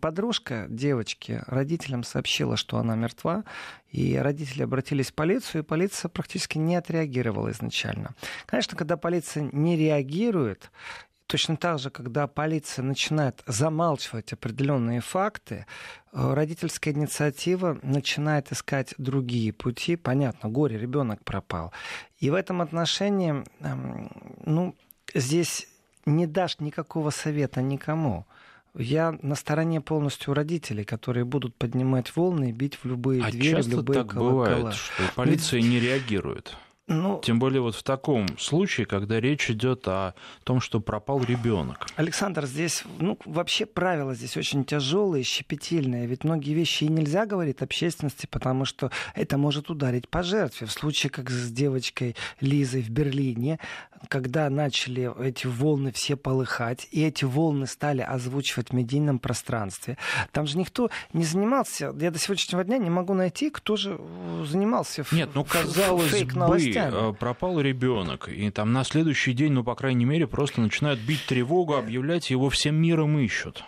подружка 0.00 0.66
девочки 0.68 1.42
родителям 1.46 2.02
сообщила, 2.02 2.56
что 2.56 2.78
она 2.78 2.96
мертва, 2.96 3.44
и 3.90 4.16
родители 4.16 4.64
обратились 4.64 5.11
в 5.11 5.14
полицию, 5.14 5.62
и 5.62 5.64
полиция 5.64 6.08
практически 6.08 6.58
не 6.58 6.76
отреагировала 6.76 7.50
изначально. 7.52 8.14
Конечно, 8.46 8.76
когда 8.76 8.96
полиция 8.96 9.48
не 9.52 9.76
реагирует, 9.76 10.70
Точно 11.28 11.58
так 11.58 11.78
же, 11.78 11.90
когда 11.90 12.26
полиция 12.26 12.82
начинает 12.82 13.42
замалчивать 13.46 14.32
определенные 14.32 15.02
факты, 15.02 15.66
э, 16.10 16.32
родительская 16.32 16.94
инициатива 16.94 17.78
начинает 17.82 18.50
искать 18.50 18.94
другие 18.96 19.52
пути. 19.52 19.96
Понятно, 19.96 20.48
горе, 20.48 20.78
ребенок 20.78 21.22
пропал. 21.22 21.70
И 22.18 22.30
в 22.30 22.34
этом 22.34 22.62
отношении, 22.62 23.44
эм, 23.60 24.10
ну, 24.46 24.74
здесь 25.14 25.68
не 26.06 26.26
дашь 26.26 26.60
никакого 26.60 27.10
совета 27.10 27.60
никому. 27.60 28.24
Я 28.74 29.18
на 29.20 29.34
стороне 29.34 29.82
полностью 29.82 30.32
родителей, 30.32 30.84
которые 30.84 31.26
будут 31.26 31.54
поднимать 31.56 32.16
волны 32.16 32.48
и 32.48 32.52
бить 32.52 32.76
в 32.76 32.86
любые 32.86 33.22
а 33.22 33.30
двери, 33.30 33.50
часто 33.50 33.70
в 33.72 33.74
любые 33.74 33.98
так 33.98 34.10
колокола. 34.14 34.44
бывает, 34.46 34.74
что 34.74 35.02
полиция 35.14 35.60
не 35.60 35.78
реагирует? 35.78 36.56
Ну, 36.88 37.20
Тем 37.22 37.38
более 37.38 37.61
вот 37.61 37.74
в 37.74 37.83
таком 37.83 38.27
случае, 38.38 38.87
когда 38.87 39.20
речь 39.20 39.51
идет 39.51 39.87
о 39.87 40.14
том, 40.44 40.61
что 40.61 40.81
пропал 40.81 41.22
ребенок. 41.22 41.87
Александр, 41.96 42.46
здесь, 42.46 42.83
ну, 42.98 43.18
вообще 43.27 43.66
правила 43.66 44.14
здесь 44.14 44.38
очень 44.38 44.64
тяжелые, 44.64 45.22
щепетильные. 45.22 46.07
Ведь 46.07 46.24
многие 46.24 46.55
вещи 46.55 46.85
и 46.85 46.88
нельзя 46.88 47.27
говорить 47.27 47.61
общественности, 47.61 48.27
потому 48.31 48.64
что 48.64 48.90
это 49.14 49.37
может 49.37 49.68
ударить 49.68 50.09
по 50.09 50.22
жертве. 50.22 50.66
В 50.66 50.72
случае, 50.72 51.11
как 51.11 51.31
с 51.31 51.51
девочкой 51.51 52.16
Лизой 52.40 52.81
в 52.81 52.88
Берлине, 52.88 53.59
когда 54.08 54.48
начали 54.50 55.11
эти 55.22 55.46
волны 55.46 55.92
все 55.92 56.16
полыхать, 56.16 56.88
и 56.90 57.04
эти 57.04 57.24
волны 57.24 57.66
стали 57.66 58.02
озвучивать 58.02 58.70
в 58.70 58.72
медийном 58.72 59.18
пространстве, 59.18 59.96
там 60.32 60.46
же 60.46 60.58
никто 60.58 60.90
не 61.12 61.24
занимался. 61.24 61.94
Я 61.98 62.11
до 62.11 62.18
сегодняшнего 62.18 62.64
дня 62.64 62.78
не 62.78 62.90
могу 62.90 63.14
найти, 63.14 63.50
кто 63.50 63.76
же 63.76 63.98
занимался 64.44 65.04
Нет, 65.12 65.30
ну, 65.34 65.44
казалось 65.44 66.11
фейк-новостями 66.11 66.68
новостями. 66.78 67.11
Э, 67.11 67.14
пропал 67.14 67.61
ребенок, 67.61 68.28
и 68.28 68.50
там 68.50 68.72
на 68.72 68.84
следующий 68.84 69.32
день, 69.32 69.52
ну, 69.52 69.64
по 69.64 69.74
крайней 69.74 70.04
мере, 70.04 70.26
просто 70.26 70.61
начинают 70.61 71.00
бить 71.00 71.24
тревогу, 71.26 71.74
объявлять 71.76 72.30
его 72.30 72.50
всем 72.50 72.76
миром 72.76 73.18
ищут. 73.18 73.64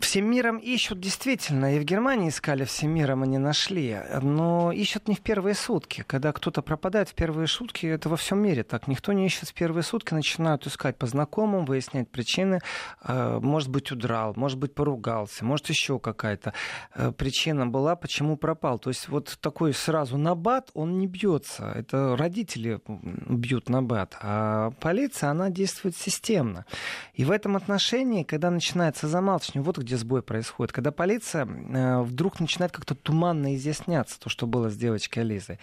Всем 0.00 0.30
миром 0.30 0.56
ищут 0.56 0.98
действительно, 0.98 1.76
и 1.76 1.78
в 1.78 1.84
Германии 1.84 2.30
искали 2.30 2.64
всем 2.64 2.90
миром, 2.90 3.22
они 3.22 3.36
нашли. 3.36 3.98
Но 4.22 4.72
ищут 4.72 5.08
не 5.08 5.14
в 5.14 5.20
первые 5.20 5.54
сутки. 5.54 6.04
Когда 6.06 6.32
кто-то 6.32 6.62
пропадает 6.62 7.10
в 7.10 7.14
первые 7.14 7.46
сутки, 7.46 7.86
это 7.86 8.08
во 8.08 8.16
всем 8.16 8.38
мире 8.42 8.62
так. 8.62 8.88
Никто 8.88 9.12
не 9.12 9.26
ищет 9.26 9.50
в 9.50 9.54
первые 9.54 9.82
сутки, 9.82 10.14
начинают 10.14 10.66
искать 10.66 10.96
по 10.96 11.06
знакомым, 11.06 11.66
выяснять 11.66 12.08
причины. 12.10 12.60
Э, 13.04 13.38
может 13.42 13.68
быть, 13.68 13.92
удрал, 13.92 14.32
может 14.36 14.58
быть, 14.58 14.74
поругался, 14.74 15.44
может, 15.44 15.68
еще 15.68 15.98
какая-то 15.98 16.54
э, 16.94 17.12
причина 17.12 17.66
была, 17.66 17.94
почему 17.94 18.36
пропал. 18.36 18.78
То 18.78 18.90
есть 18.90 19.08
вот 19.08 19.38
такой 19.40 19.74
сразу 19.74 20.16
набат, 20.16 20.70
он 20.72 20.98
не 20.98 21.06
бьется. 21.06 21.72
Это 21.76 22.16
родители 22.16 22.80
бьют 22.86 23.68
набат. 23.68 24.16
А 24.22 24.70
полиция, 24.80 25.30
она 25.30 25.50
действует 25.50 25.96
системно. 25.96 26.64
И 27.12 27.24
в 27.24 27.30
этом 27.30 27.54
отношении, 27.54 28.22
когда 28.22 28.50
начинается 28.50 29.06
замалчивание, 29.06 29.62
вот 29.62 29.78
где 29.78 29.89
где 29.90 29.96
сбой 29.96 30.22
происходит. 30.22 30.72
Когда 30.72 30.92
полиция 30.92 31.44
э, 31.46 32.02
вдруг 32.02 32.38
начинает 32.38 32.70
как-то 32.70 32.94
туманно 32.94 33.56
изъясняться, 33.56 34.20
то, 34.20 34.28
что 34.28 34.46
было 34.46 34.70
с 34.70 34.76
девочкой 34.76 35.24
Лизой. 35.24 35.58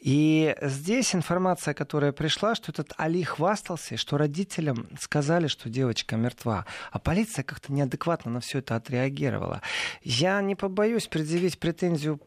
И 0.00 0.54
здесь 0.62 1.16
информация, 1.16 1.74
которая 1.74 2.12
пришла, 2.12 2.54
что 2.54 2.70
этот 2.70 2.92
Али 2.96 3.24
хвастался, 3.24 3.96
что 3.96 4.18
родителям 4.18 4.86
сказали, 5.00 5.48
что 5.48 5.68
девочка 5.68 6.16
мертва. 6.16 6.64
А 6.92 7.00
полиция 7.00 7.42
как-то 7.42 7.72
неадекватно 7.72 8.30
на 8.30 8.38
все 8.38 8.58
это 8.58 8.76
отреагировала. 8.76 9.62
Я 10.04 10.40
не 10.42 10.54
побоюсь 10.54 11.08
предъявить 11.08 11.58
претензию 11.58 12.20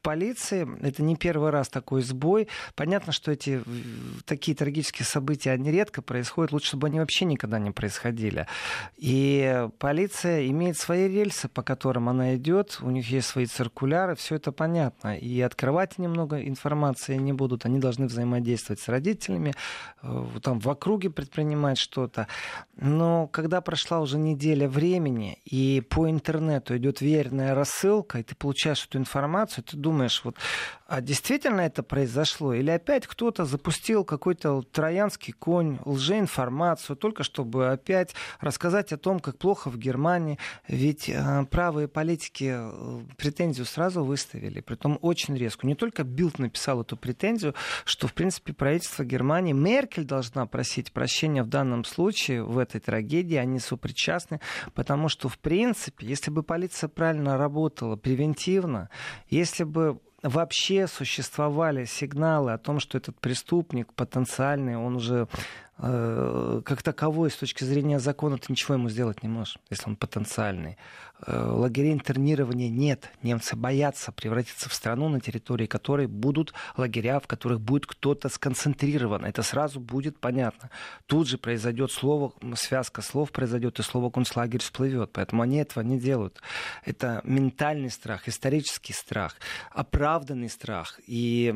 полиции. 0.00 0.68
Это 0.80 1.02
не 1.02 1.16
первый 1.16 1.50
раз 1.50 1.70
такой 1.70 2.02
сбой. 2.02 2.46
Понятно, 2.76 3.12
что 3.12 3.32
эти 3.32 3.60
такие 4.26 4.56
трагические 4.56 5.06
события, 5.06 5.50
они 5.50 5.72
редко 5.72 6.02
происходят. 6.02 6.52
Лучше 6.52 6.76
бы 6.76 6.86
они 6.86 7.00
вообще 7.00 7.24
никогда 7.24 7.58
не 7.58 7.72
происходили. 7.72 8.46
И 8.96 9.66
полиция 9.80 10.51
имеет 10.52 10.78
свои 10.78 11.08
рельсы, 11.08 11.48
по 11.48 11.62
которым 11.62 12.08
она 12.08 12.36
идет, 12.36 12.78
у 12.80 12.90
них 12.90 13.10
есть 13.10 13.26
свои 13.26 13.46
циркуляры, 13.46 14.14
все 14.14 14.36
это 14.36 14.52
понятно. 14.52 15.16
И 15.16 15.40
открывать 15.40 15.98
немного 15.98 16.40
информации 16.46 17.16
не 17.16 17.32
будут, 17.32 17.66
они 17.66 17.78
должны 17.78 18.06
взаимодействовать 18.06 18.80
с 18.80 18.88
родителями, 18.88 19.54
э, 20.02 20.26
там 20.42 20.60
в 20.60 20.68
округе 20.68 21.10
предпринимать 21.10 21.78
что-то. 21.78 22.28
Но 22.76 23.26
когда 23.28 23.60
прошла 23.60 24.00
уже 24.00 24.18
неделя 24.18 24.68
времени, 24.68 25.38
и 25.44 25.80
по 25.80 26.08
интернету 26.08 26.76
идет 26.76 27.00
верная 27.00 27.54
рассылка, 27.54 28.18
и 28.18 28.22
ты 28.22 28.34
получаешь 28.34 28.86
эту 28.86 28.98
информацию, 28.98 29.64
ты 29.64 29.76
думаешь, 29.76 30.22
вот 30.24 30.36
а 30.92 31.00
действительно 31.00 31.62
это 31.62 31.82
произошло? 31.82 32.52
Или 32.52 32.70
опять 32.70 33.06
кто-то 33.06 33.46
запустил 33.46 34.04
какой-то 34.04 34.60
троянский 34.60 35.32
конь, 35.32 35.78
лжеинформацию, 35.86 36.96
только 36.96 37.22
чтобы 37.22 37.70
опять 37.70 38.14
рассказать 38.40 38.92
о 38.92 38.98
том, 38.98 39.18
как 39.18 39.38
плохо 39.38 39.70
в 39.70 39.78
Германии. 39.78 40.38
Ведь 40.68 41.08
э, 41.08 41.46
правые 41.50 41.88
политики 41.88 42.52
э, 42.54 43.00
претензию 43.16 43.66
сразу 43.66 44.04
выставили, 44.04 44.60
притом 44.60 44.98
очень 45.02 45.36
резко. 45.36 45.66
Не 45.66 45.74
только 45.74 46.04
Билд 46.04 46.38
написал 46.38 46.82
эту 46.82 46.96
претензию, 46.96 47.54
что, 47.84 48.06
в 48.08 48.14
принципе, 48.14 48.52
правительство 48.52 49.04
Германии, 49.04 49.52
Меркель 49.52 50.04
должна 50.04 50.46
просить 50.46 50.92
прощения 50.92 51.42
в 51.42 51.48
данном 51.48 51.84
случае, 51.84 52.44
в 52.44 52.58
этой 52.58 52.80
трагедии, 52.80 53.36
они 53.36 53.58
сопричастны, 53.58 54.40
потому 54.74 55.08
что, 55.08 55.28
в 55.28 55.38
принципе, 55.38 56.06
если 56.06 56.30
бы 56.30 56.42
полиция 56.42 56.88
правильно 56.88 57.36
работала 57.36 57.96
превентивно, 57.96 58.88
если 59.28 59.64
бы 59.64 60.00
вообще 60.22 60.86
существовали 60.86 61.84
сигналы 61.84 62.52
о 62.52 62.58
том, 62.58 62.80
что 62.80 62.98
этот 62.98 63.20
преступник 63.20 63.92
потенциальный, 63.94 64.76
он 64.76 64.96
уже 64.96 65.28
как 65.82 66.82
таковой 66.82 67.30
с 67.30 67.36
точки 67.36 67.64
зрения 67.64 67.98
закона 67.98 68.38
ты 68.38 68.52
ничего 68.52 68.74
ему 68.74 68.88
сделать 68.88 69.24
не 69.24 69.28
можешь, 69.28 69.58
если 69.68 69.88
он 69.88 69.96
потенциальный. 69.96 70.78
Э, 71.24 71.46
лагерей 71.50 71.92
интернирования 71.92 72.68
нет. 72.68 73.10
Немцы 73.22 73.54
боятся 73.54 74.10
превратиться 74.10 74.68
в 74.68 74.74
страну, 74.74 75.08
на 75.08 75.20
территории 75.20 75.66
которой 75.66 76.06
будут 76.08 76.52
лагеря, 76.76 77.20
в 77.20 77.28
которых 77.28 77.60
будет 77.60 77.86
кто-то 77.86 78.28
сконцентрирован. 78.28 79.24
Это 79.24 79.42
сразу 79.42 79.78
будет 79.78 80.18
понятно. 80.18 80.70
Тут 81.06 81.28
же 81.28 81.38
произойдет 81.38 81.92
слово, 81.92 82.32
связка 82.56 83.02
слов 83.02 83.30
произойдет, 83.30 83.78
и 83.78 83.82
слово 83.82 84.10
концлагерь 84.10 84.60
всплывет. 84.60 85.10
Поэтому 85.12 85.42
они 85.42 85.58
этого 85.58 85.84
не 85.84 85.98
делают. 85.98 86.40
Это 86.84 87.20
ментальный 87.24 87.90
страх, 87.90 88.28
исторический 88.28 88.92
страх, 88.92 89.36
оправданный 89.70 90.48
страх. 90.48 91.00
И 91.06 91.54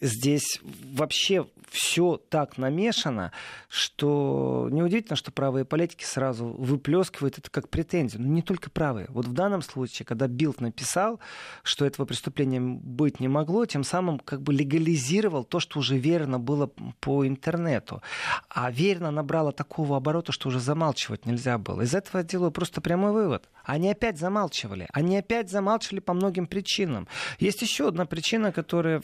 здесь 0.00 0.60
вообще 0.62 1.48
все 1.68 2.18
так 2.28 2.56
намешано, 2.56 3.32
что 3.68 4.68
неудивительно, 4.70 5.16
что 5.16 5.32
правые 5.32 5.64
политики 5.64 6.04
сразу 6.04 6.46
выплескивают 6.46 7.38
это 7.38 7.50
как 7.50 7.68
претензию. 7.68 8.22
Но 8.22 8.28
не 8.28 8.42
только 8.42 8.70
правые. 8.76 9.06
Вот 9.08 9.26
в 9.26 9.32
данном 9.32 9.62
случае, 9.62 10.04
когда 10.04 10.26
Билд 10.28 10.60
написал, 10.60 11.18
что 11.62 11.86
этого 11.86 12.04
преступления 12.06 12.60
быть 12.60 13.20
не 13.20 13.28
могло, 13.28 13.64
тем 13.64 13.84
самым 13.84 14.18
как 14.18 14.42
бы 14.42 14.52
легализировал 14.52 15.44
то, 15.44 15.60
что 15.60 15.78
уже 15.78 15.96
верно 15.96 16.38
было 16.38 16.66
по 17.00 17.26
интернету. 17.26 18.02
А 18.50 18.70
верно 18.70 19.10
набрало 19.10 19.52
такого 19.52 19.96
оборота, 19.96 20.32
что 20.32 20.48
уже 20.48 20.60
замалчивать 20.60 21.24
нельзя 21.26 21.56
было. 21.56 21.82
Из 21.82 21.94
этого 21.94 22.18
я 22.18 22.24
делаю 22.24 22.50
просто 22.50 22.80
прямой 22.82 23.12
вывод. 23.12 23.48
Они 23.66 23.90
опять 23.90 24.16
замалчивали. 24.18 24.86
Они 24.92 25.18
опять 25.18 25.50
замалчивали 25.50 25.98
по 25.98 26.14
многим 26.14 26.46
причинам. 26.46 27.08
Есть 27.40 27.62
еще 27.62 27.88
одна 27.88 28.06
причина, 28.06 28.52
которая... 28.52 29.02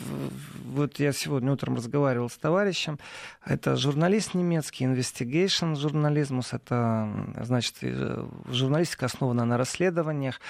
Вот 0.64 1.00
я 1.00 1.12
сегодня 1.12 1.52
утром 1.52 1.74
разговаривал 1.74 2.30
с 2.30 2.36
товарищем. 2.36 2.98
Это 3.44 3.76
журналист 3.76 4.34
немецкий, 4.34 4.84
investigation 4.84 5.74
журнализмус. 5.74 6.52
Это, 6.52 7.10
значит, 7.42 7.74
э, 7.82 8.24
журналистика 8.48 9.06
основана 9.06 9.44
на 9.44 9.58
расследованиях. 9.58 10.40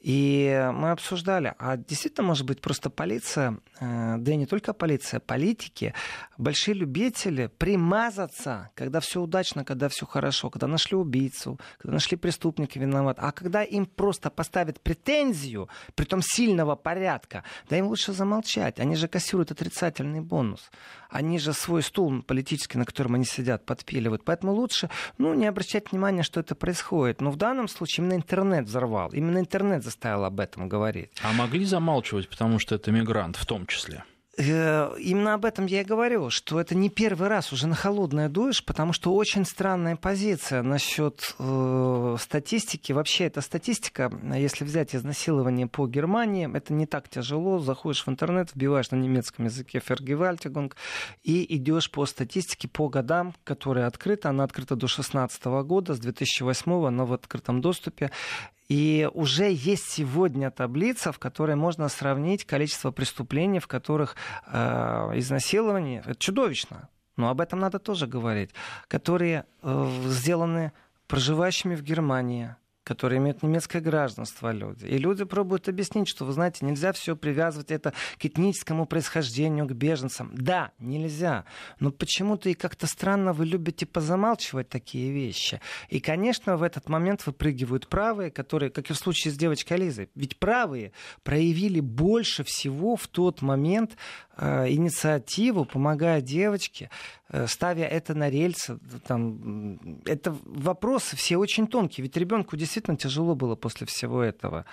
И 0.00 0.70
мы 0.74 0.92
обсуждали, 0.92 1.54
а 1.58 1.76
действительно, 1.76 2.28
может 2.28 2.46
быть, 2.46 2.60
просто 2.60 2.88
полиция, 2.88 3.58
э, 3.80 4.14
да 4.18 4.32
и 4.32 4.36
не 4.36 4.46
только 4.46 4.72
полиция, 4.72 5.18
политики, 5.18 5.92
большие 6.36 6.74
любители 6.74 7.50
примазаться, 7.58 8.70
когда 8.76 9.00
все 9.00 9.20
удачно, 9.20 9.64
когда 9.64 9.88
все 9.88 10.06
хорошо, 10.06 10.50
когда 10.50 10.68
нашли 10.68 10.96
убийцу, 10.96 11.58
когда 11.78 11.94
нашли 11.94 12.16
преступника 12.16 12.78
виноват. 12.78 13.18
А 13.20 13.32
когда 13.32 13.57
им 13.62 13.86
просто 13.86 14.30
поставят 14.30 14.80
претензию, 14.80 15.68
при 15.94 16.04
том 16.04 16.20
сильного 16.22 16.76
порядка, 16.76 17.44
да 17.68 17.76
им 17.76 17.86
лучше 17.86 18.12
замолчать. 18.12 18.80
Они 18.80 18.96
же 18.96 19.08
кассируют 19.08 19.50
отрицательный 19.50 20.20
бонус. 20.20 20.70
Они 21.10 21.38
же 21.38 21.52
свой 21.52 21.82
стул 21.82 22.22
политический, 22.22 22.78
на 22.78 22.84
котором 22.84 23.14
они 23.14 23.24
сидят, 23.24 23.64
подпиливают. 23.64 24.24
Поэтому 24.24 24.52
лучше 24.52 24.90
ну, 25.16 25.34
не 25.34 25.46
обращать 25.46 25.90
внимания, 25.90 26.22
что 26.22 26.40
это 26.40 26.54
происходит. 26.54 27.20
Но 27.20 27.30
в 27.30 27.36
данном 27.36 27.68
случае 27.68 28.04
именно 28.04 28.16
интернет 28.16 28.66
взорвал. 28.66 29.10
Именно 29.10 29.38
интернет 29.38 29.84
заставил 29.84 30.24
об 30.24 30.40
этом 30.40 30.68
говорить. 30.68 31.10
А 31.22 31.32
могли 31.32 31.64
замалчивать, 31.64 32.28
потому 32.28 32.58
что 32.58 32.74
это 32.74 32.90
мигрант 32.90 33.36
в 33.36 33.46
том 33.46 33.66
числе? 33.66 34.04
Э, 34.38 34.94
именно 35.00 35.34
об 35.34 35.44
этом 35.44 35.66
я 35.66 35.80
и 35.80 35.84
говорю, 35.84 36.30
что 36.30 36.60
это 36.60 36.76
не 36.76 36.90
первый 36.90 37.28
раз 37.28 37.52
уже 37.52 37.66
на 37.66 37.74
холодное 37.74 38.28
дуешь, 38.28 38.64
потому 38.64 38.92
что 38.92 39.12
очень 39.14 39.44
странная 39.44 39.96
позиция 39.96 40.62
насчет 40.62 41.34
э, 41.40 42.16
статистики. 42.20 42.92
Вообще, 42.92 43.24
эта 43.24 43.40
статистика, 43.40 44.12
если 44.36 44.64
взять 44.64 44.94
изнасилование 44.94 45.66
по 45.66 45.88
Германии, 45.88 46.48
это 46.56 46.72
не 46.72 46.86
так 46.86 47.08
тяжело. 47.08 47.58
Заходишь 47.58 48.06
в 48.06 48.08
интернет, 48.08 48.50
вбиваешь 48.54 48.92
на 48.92 48.96
немецком 48.96 49.46
языке 49.46 49.80
Фергевальтигунг 49.80 50.76
и 51.24 51.56
идешь 51.56 51.90
по 51.90 52.06
статистике 52.06 52.68
по 52.68 52.88
годам, 52.88 53.34
которая 53.42 53.88
открыта. 53.88 54.28
Она 54.30 54.44
открыта 54.44 54.76
до 54.76 54.86
2016 54.86 55.44
года, 55.66 55.94
с 55.94 55.98
2008 55.98 56.86
она 56.86 57.04
в 57.04 57.12
открытом 57.12 57.60
доступе. 57.60 58.12
И 58.68 59.08
уже 59.14 59.50
есть 59.50 59.88
сегодня 59.88 60.50
таблица, 60.50 61.10
в 61.10 61.18
которой 61.18 61.56
можно 61.56 61.88
сравнить 61.88 62.44
количество 62.44 62.90
преступлений, 62.90 63.60
в 63.60 63.66
которых 63.66 64.14
э, 64.46 64.58
изнасилование, 65.14 66.02
это 66.04 66.16
чудовищно, 66.16 66.90
но 67.16 67.30
об 67.30 67.40
этом 67.40 67.60
надо 67.60 67.78
тоже 67.78 68.06
говорить, 68.06 68.50
которые 68.86 69.46
э, 69.62 69.90
сделаны 70.06 70.72
проживающими 71.06 71.74
в 71.76 71.82
Германии, 71.82 72.56
которые 72.88 73.18
имеют 73.18 73.42
немецкое 73.42 73.82
гражданство 73.82 74.50
люди. 74.50 74.86
И 74.86 74.96
люди 74.96 75.24
пробуют 75.24 75.68
объяснить, 75.68 76.08
что, 76.08 76.24
вы 76.24 76.32
знаете, 76.32 76.64
нельзя 76.64 76.94
все 76.94 77.14
привязывать 77.14 77.70
это 77.70 77.92
к 78.18 78.24
этническому 78.24 78.86
происхождению, 78.86 79.66
к 79.66 79.72
беженцам. 79.72 80.30
Да, 80.34 80.72
нельзя. 80.78 81.44
Но 81.80 81.90
почему-то 81.90 82.48
и 82.48 82.54
как-то 82.54 82.86
странно 82.86 83.34
вы 83.34 83.44
любите 83.44 83.84
позамалчивать 83.84 84.70
такие 84.70 85.12
вещи. 85.12 85.60
И, 85.90 86.00
конечно, 86.00 86.56
в 86.56 86.62
этот 86.62 86.88
момент 86.88 87.26
выпрыгивают 87.26 87.88
правые, 87.88 88.30
которые, 88.30 88.70
как 88.70 88.88
и 88.88 88.94
в 88.94 88.96
случае 88.96 89.32
с 89.34 89.36
девочкой 89.36 89.76
Лизой, 89.76 90.08
ведь 90.14 90.38
правые 90.38 90.92
проявили 91.22 91.80
больше 91.80 92.42
всего 92.42 92.96
в 92.96 93.06
тот 93.06 93.42
момент 93.42 93.98
инициативу, 94.38 95.64
помогая 95.64 96.20
девочке, 96.20 96.90
э, 97.28 97.46
ставя 97.48 97.86
это 97.86 98.14
на 98.14 98.30
рельсы. 98.30 98.78
Там, 99.06 99.78
это 100.04 100.36
вопросы 100.44 101.16
все 101.16 101.36
очень 101.36 101.66
тонкие, 101.66 102.04
ведь 102.04 102.16
ребенку 102.16 102.56
действительно 102.56 102.96
тяжело 102.96 103.34
было 103.34 103.56
после 103.56 103.86
всего 103.86 104.22
этого. 104.22 104.64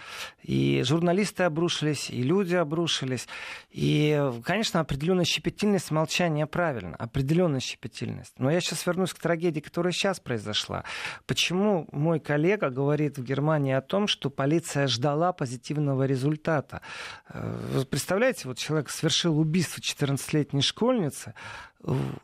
И 0.43 0.83
журналисты 0.85 1.43
обрушились, 1.43 2.09
и 2.11 2.21
люди 2.21 2.55
обрушились. 2.55 3.27
И, 3.71 4.31
конечно, 4.43 4.79
определенная 4.79 5.25
щепетильность 5.25 5.91
молчания 5.91 6.45
правильно, 6.45 6.95
определенная 6.97 7.59
щепетильность. 7.59 8.33
Но 8.37 8.51
я 8.51 8.61
сейчас 8.61 8.85
вернусь 8.85 9.13
к 9.13 9.19
трагедии, 9.19 9.61
которая 9.61 9.93
сейчас 9.93 10.19
произошла. 10.19 10.83
Почему 11.25 11.87
мой 11.91 12.19
коллега 12.19 12.69
говорит 12.69 13.17
в 13.17 13.23
Германии 13.23 13.73
о 13.73 13.81
том, 13.81 14.07
что 14.07 14.29
полиция 14.29 14.87
ждала 14.87 15.33
позитивного 15.33 16.03
результата? 16.03 16.81
Э, 17.29 17.57
вы 17.73 17.85
представляете, 17.85 18.47
вот 18.47 18.59
человек 18.59 18.89
совершил 18.89 19.39
убийство 19.39 19.54
14-летней 19.61 20.61
школьницы, 20.61 21.33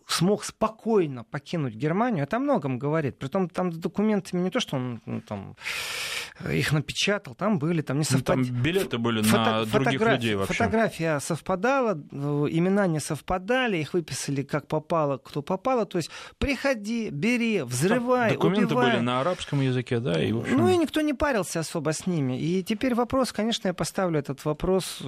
смог 0.08 0.44
спокойно 0.44 1.24
покинуть 1.24 1.76
Германию, 1.76 2.24
это 2.24 2.38
о 2.38 2.40
многом 2.40 2.80
говорит. 2.80 3.18
Притом 3.18 3.50
там 3.50 3.72
с 3.72 3.78
документами 3.78 4.42
не 4.42 4.50
то, 4.50 4.60
что 4.60 4.78
он 4.78 5.02
ну, 5.06 5.22
там 5.22 5.56
их 6.50 6.72
напечатал, 6.72 7.36
там 7.36 7.60
были, 7.60 7.82
там 7.82 8.00
не 8.00 8.04
совпадали. 8.04 8.48
Ну, 8.48 8.54
там 8.54 8.64
билеты 8.64 8.98
были 8.98 9.22
Фото- 9.22 9.38
на 9.38 9.66
других 9.66 10.02
людей 10.02 10.36
вообще. 10.36 10.54
Фотография 10.54 11.20
совпадала, 11.20 11.92
имена 11.92 12.88
не 12.88 13.00
совпадали, 13.00 13.78
их 13.78 13.94
выписали 13.94 14.44
как 14.44 14.68
попало, 14.68 15.18
кто 15.18 15.42
попало. 15.42 15.86
То 15.86 15.98
есть 15.98 16.10
приходи, 16.38 17.10
бери, 17.10 17.62
взрывай, 17.62 18.32
Документы 18.32 18.66
убивай. 18.66 18.92
были 18.92 19.02
на 19.02 19.22
арабском 19.22 19.62
языке, 19.62 20.00
да, 20.00 20.22
и 20.22 20.32
общем... 20.32 20.58
Ну 20.58 20.70
и 20.70 20.78
никто 20.78 21.02
не 21.02 21.14
парился 21.14 21.60
особо 21.60 21.94
с 21.94 22.08
ними. 22.08 22.40
И 22.40 22.64
теперь 22.64 22.96
вопрос, 22.96 23.32
конечно, 23.32 23.68
я 23.68 23.74
поставлю 23.74 24.20
этот 24.20 24.44
вопрос, 24.46 25.02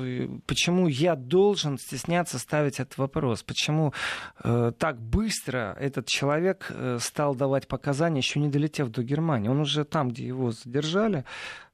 почему 0.45 0.87
я 0.87 1.15
должен 1.15 1.77
стесняться 1.77 2.37
ставить 2.39 2.79
этот 2.79 2.97
вопрос, 2.97 3.43
почему 3.43 3.93
так 4.43 4.99
быстро 4.99 5.75
этот 5.79 6.07
человек 6.07 6.67
э, 6.69 6.97
стал 6.99 7.35
давать 7.35 7.67
показания, 7.67 8.19
еще 8.19 8.39
не 8.39 8.49
долетев 8.49 8.89
до 8.89 9.03
Германии. 9.03 9.49
Он 9.49 9.61
уже 9.61 9.85
там, 9.85 10.09
где 10.09 10.27
его 10.27 10.51
задержали, 10.51 11.23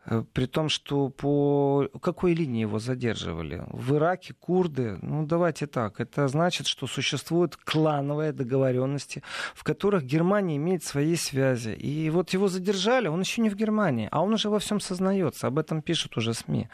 Э, 0.06 0.24
при 0.34 0.46
том, 0.46 0.70
что 0.70 1.10
по 1.10 1.90
какой 2.02 2.34
линии 2.34 2.62
его 2.62 2.80
задерживали? 2.80 3.64
В 3.68 3.96
Ираке 3.96 4.34
курды, 4.34 4.98
ну 5.02 5.26
давайте 5.26 5.68
так, 5.68 6.00
это 6.00 6.28
значит, 6.28 6.68
что 6.68 6.88
существуют 6.88 7.56
клановые 7.56 8.32
договоренности, 8.32 9.24
в 9.54 9.64
которых 9.64 10.04
Германия 10.04 10.56
имеет 10.56 10.84
свои 10.84 11.16
связи. 11.16 11.72
И 11.72 12.10
вот 12.10 12.32
его 12.32 12.48
задержали, 12.48 13.08
он 13.08 13.22
еще 13.22 13.42
не 13.42 13.50
в 13.50 13.56
Германии, 13.56 14.10
а 14.12 14.22
он 14.22 14.34
уже 14.34 14.50
во 14.50 14.60
всем 14.60 14.80
сознается, 14.80 15.48
об 15.48 15.60
этом 15.60 15.82
пишут 15.82 16.18
уже 16.18 16.34
СМИ. 16.34 16.70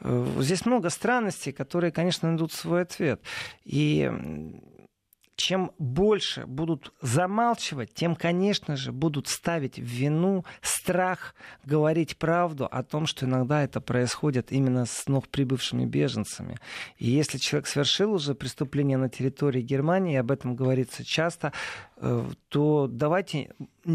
Э, 0.00 0.26
здесь 0.38 0.66
много 0.66 0.90
странностей, 0.90 1.52
которые, 1.52 1.90
конечно, 1.90 2.28
найдут 2.28 2.52
свой 2.52 2.82
ответ. 2.82 3.20
И 3.64 4.10
чем 5.36 5.72
больше 5.78 6.46
будут 6.46 6.92
замалчивать, 7.02 7.92
тем, 7.94 8.16
конечно 8.16 8.76
же, 8.76 8.90
будут 8.90 9.28
ставить 9.28 9.78
в 9.78 9.82
вину 9.82 10.44
страх 10.62 11.34
говорить 11.64 12.16
правду 12.16 12.66
о 12.70 12.82
том, 12.82 13.06
что 13.06 13.26
иногда 13.26 13.62
это 13.62 13.80
происходит 13.80 14.50
именно 14.50 14.86
с 14.86 15.06
новоприбывшими 15.06 15.84
беженцами. 15.84 16.56
И 16.96 17.08
если 17.10 17.38
человек 17.38 17.66
совершил 17.66 18.14
уже 18.14 18.34
преступление 18.34 18.96
на 18.96 19.10
территории 19.10 19.60
Германии, 19.60 20.16
об 20.16 20.30
этом 20.30 20.56
говорится 20.56 21.04
часто, 21.04 21.52
то 22.48 22.88
давайте 22.90 23.54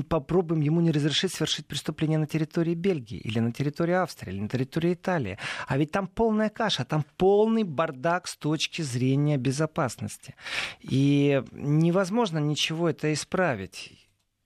попробуем 0.09 0.61
ему 0.61 0.81
не 0.81 0.91
разрешить 0.91 1.33
совершить 1.33 1.67
преступление 1.67 2.17
на 2.17 2.25
территории 2.25 2.73
Бельгии 2.73 3.19
или 3.19 3.39
на 3.39 3.51
территории 3.51 3.93
Австрии 3.93 4.33
или 4.33 4.41
на 4.41 4.49
территории 4.49 4.93
Италии. 4.93 5.37
А 5.67 5.77
ведь 5.77 5.91
там 5.91 6.07
полная 6.07 6.49
каша, 6.49 6.83
там 6.83 7.05
полный 7.17 7.63
бардак 7.63 8.27
с 8.27 8.35
точки 8.35 8.81
зрения 8.81 9.37
безопасности. 9.37 10.35
И 10.81 11.43
невозможно 11.51 12.39
ничего 12.39 12.89
это 12.89 13.13
исправить 13.13 14.00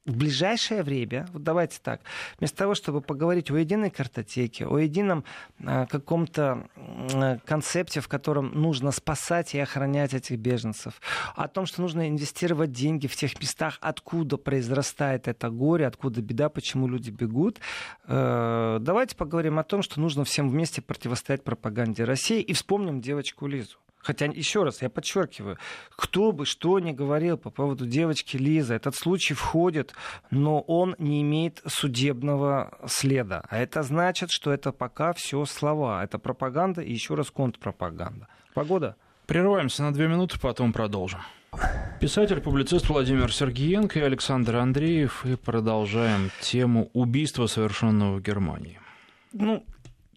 в 0.05 0.15
ближайшее 0.15 0.83
время, 0.83 1.27
вот 1.33 1.43
давайте 1.43 1.79
так, 1.81 2.01
вместо 2.37 2.57
того, 2.57 2.75
чтобы 2.75 3.01
поговорить 3.01 3.49
о 3.49 3.57
единой 3.57 3.89
картотеке, 3.89 4.67
о 4.67 4.77
едином 4.77 5.23
э, 5.59 5.87
каком-то 5.87 6.67
э, 6.75 7.39
концепте, 7.45 8.01
в 8.01 8.07
котором 8.07 8.51
нужно 8.53 8.91
спасать 8.91 9.55
и 9.55 9.59
охранять 9.59 10.13
этих 10.13 10.37
беженцев, 10.37 11.01
о 11.35 11.47
том, 11.47 11.65
что 11.65 11.81
нужно 11.81 12.07
инвестировать 12.07 12.71
деньги 12.71 13.07
в 13.07 13.15
тех 13.15 13.39
местах, 13.39 13.79
откуда 13.81 14.37
произрастает 14.37 15.27
это 15.27 15.49
горе, 15.49 15.87
откуда 15.87 16.21
беда, 16.21 16.49
почему 16.49 16.87
люди 16.87 17.09
бегут, 17.09 17.59
э, 18.05 18.77
давайте 18.79 19.15
поговорим 19.15 19.57
о 19.57 19.63
том, 19.63 19.81
что 19.81 19.99
нужно 19.99 20.23
всем 20.23 20.49
вместе 20.49 20.83
противостоять 20.83 21.43
пропаганде 21.43 22.03
России 22.03 22.41
и 22.41 22.53
вспомним 22.53 23.01
девочку 23.01 23.47
Лизу. 23.47 23.77
Хотя, 24.05 24.25
еще 24.27 24.63
раз, 24.63 24.83
я 24.83 24.89
подчеркиваю, 24.91 25.57
кто 25.89 26.31
бы 26.31 26.45
что 26.45 26.77
ни 26.77 26.91
говорил 26.91 27.37
по 27.39 27.49
поводу 27.49 27.87
девочки 27.87 28.37
Лизы, 28.37 28.75
этот 28.75 28.95
случай 28.95 29.33
входит, 29.33 29.95
но 30.29 30.61
он 30.61 30.95
не 30.99 31.23
имеет 31.23 31.63
судебного 31.65 32.77
следа. 32.85 33.43
А 33.49 33.57
это 33.57 33.81
значит, 33.81 34.29
что 34.29 34.53
это 34.53 34.71
пока 34.71 35.13
все 35.13 35.43
слова. 35.45 36.03
Это 36.03 36.19
пропаганда 36.19 36.81
и 36.81 36.93
еще 36.93 37.15
раз 37.15 37.31
контрпропаганда. 37.31 38.27
Погода? 38.53 38.95
Прерываемся 39.25 39.81
на 39.81 39.91
две 39.91 40.07
минуты, 40.07 40.39
потом 40.39 40.71
продолжим. 40.71 41.21
Писатель, 41.99 42.41
публицист 42.41 42.87
Владимир 42.89 43.33
Сергеенко 43.33 43.97
и 43.97 44.03
Александр 44.03 44.57
Андреев. 44.57 45.25
И 45.25 45.35
продолжаем 45.35 46.29
тему 46.41 46.91
убийства, 46.93 47.47
совершенного 47.47 48.17
в 48.17 48.21
Германии. 48.21 48.79
Ну, 49.33 49.65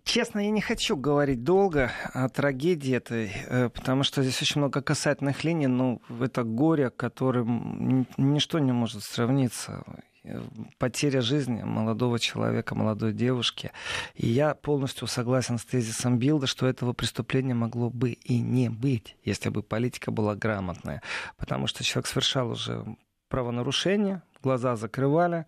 Честно, 0.08 0.38
я 0.40 0.50
не 0.50 0.62
хочу 0.62 0.96
говорить 0.96 1.44
долго 1.44 1.92
о 2.14 2.30
трагедии 2.30 2.94
этой, 2.94 3.30
э, 3.46 3.68
потому 3.68 4.04
что 4.04 4.22
здесь 4.22 4.40
очень 4.40 4.58
много 4.58 4.80
касательных 4.80 5.44
линий, 5.44 5.66
но 5.66 6.00
это 6.18 6.44
горе, 6.44 6.88
которым 6.88 8.06
ничто 8.16 8.58
не 8.58 8.72
может 8.72 9.02
сравниться. 9.04 9.84
Э, 10.24 10.40
потеря 10.78 11.20
жизни 11.20 11.62
молодого 11.62 12.18
человека, 12.18 12.74
молодой 12.74 13.12
девушки. 13.12 13.70
И 14.14 14.28
я 14.28 14.54
полностью 14.54 15.06
согласен 15.08 15.58
с 15.58 15.66
тезисом 15.66 16.18
Билда, 16.18 16.46
что 16.46 16.66
этого 16.66 16.94
преступления 16.94 17.52
могло 17.52 17.90
бы 17.90 18.12
и 18.12 18.40
не 18.40 18.70
быть, 18.70 19.14
если 19.24 19.50
бы 19.50 19.62
политика 19.62 20.10
была 20.10 20.34
грамотная. 20.34 21.02
Потому 21.36 21.66
что 21.66 21.84
человек 21.84 22.06
совершал 22.06 22.52
уже 22.52 22.82
правонарушение, 23.28 24.22
глаза 24.42 24.74
закрывали, 24.74 25.44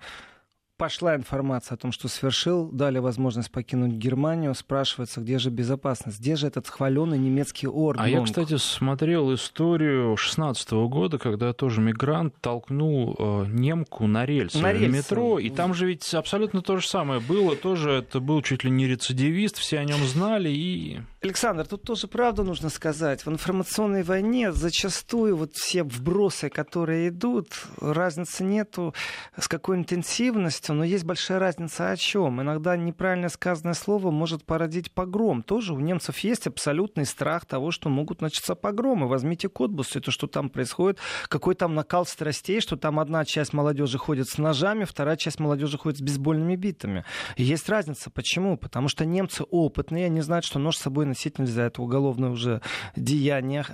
пошла 0.80 1.14
информация 1.14 1.74
о 1.74 1.76
том, 1.76 1.92
что 1.92 2.08
совершил, 2.08 2.70
дали 2.72 2.98
возможность 2.98 3.50
покинуть 3.50 3.92
Германию, 3.92 4.54
спрашивается, 4.54 5.20
где 5.20 5.38
же 5.38 5.50
безопасность, 5.50 6.18
где 6.18 6.36
же 6.36 6.46
этот 6.46 6.68
хваленый 6.68 7.18
немецкий 7.18 7.68
орден. 7.68 8.02
А 8.02 8.08
я, 8.08 8.22
кстати, 8.22 8.56
смотрел 8.56 9.34
историю 9.34 10.16
16 10.16 10.70
года, 10.88 11.18
когда 11.18 11.52
тоже 11.52 11.82
мигрант 11.82 12.34
толкнул 12.40 13.14
э, 13.18 13.44
немку 13.48 14.06
на 14.06 14.24
рельсы, 14.24 14.58
на 14.58 14.72
рельсы. 14.72 14.88
метро, 14.88 15.38
и 15.38 15.50
там 15.50 15.74
же 15.74 15.86
ведь 15.86 16.14
абсолютно 16.14 16.62
то 16.62 16.78
же 16.78 16.88
самое 16.88 17.20
было, 17.20 17.56
тоже 17.56 17.90
это 17.90 18.18
был 18.20 18.40
чуть 18.40 18.64
ли 18.64 18.70
не 18.70 18.86
рецидивист, 18.86 19.58
все 19.58 19.80
о 19.80 19.84
нем 19.84 20.02
знали 20.06 20.48
и... 20.48 21.00
Александр, 21.22 21.66
тут 21.66 21.82
тоже 21.82 22.08
правду 22.08 22.42
нужно 22.42 22.70
сказать. 22.70 23.26
В 23.26 23.28
информационной 23.28 24.02
войне 24.02 24.52
зачастую 24.52 25.36
вот 25.36 25.52
все 25.52 25.82
вбросы, 25.82 26.48
которые 26.48 27.10
идут, 27.10 27.48
разницы 27.78 28.42
нету 28.44 28.94
с 29.38 29.46
какой 29.46 29.76
интенсивностью, 29.76 30.69
но 30.72 30.84
есть 30.84 31.04
большая 31.04 31.38
разница 31.38 31.90
о 31.90 31.96
чем. 31.96 32.40
Иногда 32.40 32.76
неправильно 32.76 33.28
сказанное 33.28 33.74
слово 33.74 34.10
может 34.10 34.44
породить 34.44 34.92
погром. 34.92 35.42
Тоже 35.42 35.74
у 35.74 35.80
немцев 35.80 36.18
есть 36.18 36.46
абсолютный 36.46 37.06
страх 37.06 37.46
того, 37.46 37.70
что 37.70 37.88
могут 37.88 38.20
начаться 38.20 38.54
погромы. 38.54 39.08
Возьмите 39.08 39.48
Котбус, 39.48 39.96
это 39.96 40.10
что 40.10 40.26
там 40.26 40.50
происходит, 40.50 40.98
какой 41.28 41.54
там 41.54 41.74
накал 41.74 42.06
страстей, 42.06 42.60
что 42.60 42.76
там 42.76 43.00
одна 43.00 43.24
часть 43.24 43.52
молодежи 43.52 43.98
ходит 43.98 44.28
с 44.28 44.38
ножами, 44.38 44.84
вторая 44.84 45.16
часть 45.16 45.40
молодежи 45.40 45.78
ходит 45.78 45.98
с 45.98 46.02
бейсбольными 46.02 46.56
битами. 46.56 47.04
И 47.36 47.42
есть 47.42 47.68
разница. 47.68 48.10
Почему? 48.10 48.56
Потому 48.56 48.88
что 48.88 49.04
немцы 49.04 49.44
опытные, 49.50 50.06
они 50.06 50.20
знают, 50.20 50.44
что 50.44 50.58
нож 50.58 50.76
с 50.76 50.82
собой 50.82 51.06
носить 51.06 51.38
нельзя, 51.38 51.66
это 51.66 51.82
уголовное 51.82 52.30
уже 52.30 52.60
деяние. 52.96 53.64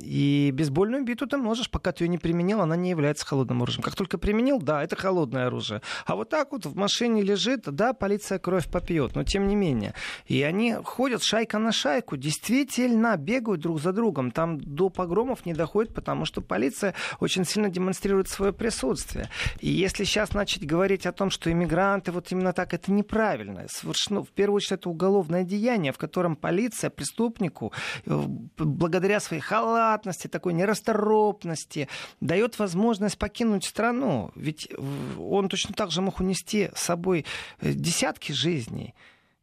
И 0.00 0.50
бейсбольную 0.52 1.04
биту 1.04 1.26
ты 1.26 1.36
можешь, 1.36 1.70
пока 1.70 1.92
ты 1.92 2.04
ее 2.04 2.08
не 2.08 2.18
применил, 2.18 2.60
она 2.60 2.76
не 2.76 2.90
является 2.90 3.26
холодным 3.26 3.62
оружием. 3.62 3.82
Как 3.82 3.94
только 3.94 4.18
применил, 4.18 4.60
да, 4.60 4.82
это 4.82 4.96
холодное 4.96 5.46
оружие. 5.46 5.82
А 6.06 6.16
вот 6.16 6.31
так 6.32 6.50
вот 6.52 6.64
в 6.64 6.74
машине 6.74 7.20
лежит, 7.20 7.64
да, 7.64 7.92
полиция 7.92 8.38
кровь 8.38 8.66
попьет, 8.66 9.14
но 9.14 9.22
тем 9.22 9.46
не 9.46 9.54
менее. 9.54 9.92
И 10.24 10.42
они 10.42 10.72
ходят 10.82 11.22
шайка 11.22 11.58
на 11.58 11.72
шайку, 11.72 12.16
действительно 12.16 13.18
бегают 13.18 13.60
друг 13.60 13.82
за 13.82 13.92
другом. 13.92 14.30
Там 14.30 14.58
до 14.58 14.88
погромов 14.88 15.44
не 15.44 15.52
доходит, 15.52 15.92
потому 15.92 16.24
что 16.24 16.40
полиция 16.40 16.94
очень 17.20 17.44
сильно 17.44 17.68
демонстрирует 17.68 18.30
свое 18.30 18.54
присутствие. 18.54 19.28
И 19.60 19.68
если 19.68 20.04
сейчас 20.04 20.32
начать 20.32 20.66
говорить 20.66 21.04
о 21.04 21.12
том, 21.12 21.28
что 21.28 21.52
иммигранты 21.52 22.12
вот 22.12 22.32
именно 22.32 22.54
так, 22.54 22.72
это 22.72 22.90
неправильно. 22.90 23.66
Совершено, 23.68 24.22
в 24.22 24.30
первую 24.30 24.56
очередь, 24.56 24.80
это 24.80 24.88
уголовное 24.88 25.44
деяние, 25.44 25.92
в 25.92 25.98
котором 25.98 26.34
полиция 26.34 26.88
преступнику, 26.88 27.74
э, 28.06 28.22
благодаря 28.56 29.20
своей 29.20 29.42
халатности, 29.42 30.28
такой 30.28 30.54
нерасторопности, 30.54 31.88
дает 32.22 32.58
возможность 32.58 33.18
покинуть 33.18 33.66
страну. 33.66 34.30
Ведь 34.34 34.70
он 35.18 35.50
точно 35.50 35.74
так 35.74 35.90
же 35.90 36.00
мог 36.00 36.21
унести 36.22 36.70
с 36.74 36.82
собой 36.82 37.24
э, 37.60 37.72
десятки 37.72 38.32
жизней. 38.32 38.94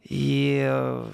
И 0.09 0.59
э, 0.67 1.05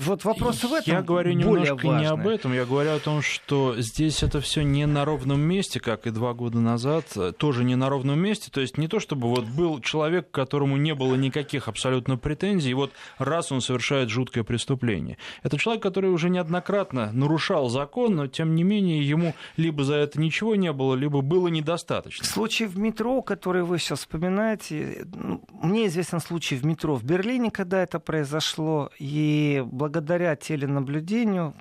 вот 0.00 0.24
вопрос 0.24 0.62
в 0.62 0.72
этом. 0.72 0.94
Я 0.94 1.02
говорю 1.02 1.32
немножко 1.32 1.88
не 1.88 2.06
об 2.06 2.26
этом, 2.26 2.52
я 2.52 2.64
говорю 2.64 2.92
о 2.92 2.98
том, 2.98 3.20
что 3.20 3.74
здесь 3.80 4.22
это 4.22 4.40
все 4.40 4.62
не 4.62 4.86
на 4.86 5.04
ровном 5.04 5.40
месте, 5.40 5.80
как 5.80 6.06
и 6.06 6.10
два 6.10 6.32
года 6.32 6.60
назад, 6.60 7.04
тоже 7.36 7.64
не 7.64 7.74
на 7.74 7.88
ровном 7.88 8.20
месте. 8.20 8.50
То 8.50 8.60
есть 8.60 8.78
не 8.78 8.88
то, 8.88 9.00
чтобы 9.00 9.28
вот 9.28 9.44
был 9.46 9.80
человек, 9.80 10.30
которому 10.30 10.76
не 10.76 10.94
было 10.94 11.14
никаких 11.14 11.68
абсолютно 11.68 12.16
претензий, 12.16 12.70
и 12.70 12.74
вот 12.74 12.92
раз 13.18 13.52
он 13.52 13.60
совершает 13.60 14.08
жуткое 14.08 14.44
преступление. 14.44 15.18
Это 15.42 15.58
человек, 15.58 15.82
который 15.82 16.10
уже 16.10 16.30
неоднократно 16.30 17.10
нарушал 17.12 17.68
закон, 17.68 18.14
но 18.14 18.26
тем 18.28 18.54
не 18.54 18.62
менее 18.62 19.06
ему 19.06 19.34
либо 19.56 19.84
за 19.84 19.96
это 19.96 20.20
ничего 20.20 20.54
не 20.54 20.72
было, 20.72 20.94
либо 20.94 21.22
было 21.22 21.48
недостаточно. 21.48 22.24
Случай 22.24 22.66
в 22.66 22.78
метро, 22.78 23.20
который 23.22 23.62
вы 23.62 23.78
сейчас 23.78 24.00
вспоминаете, 24.00 25.06
мне 25.50 25.86
известен 25.88 26.20
случай 26.20 26.56
в 26.56 26.64
метро 26.64 26.94
в 26.94 27.04
Берлине, 27.04 27.50
когда 27.50 27.82
это 27.82 27.98
произошло, 28.12 28.90
и 28.98 29.64
благодаря 29.64 30.36
теленаблюдению, 30.36 31.54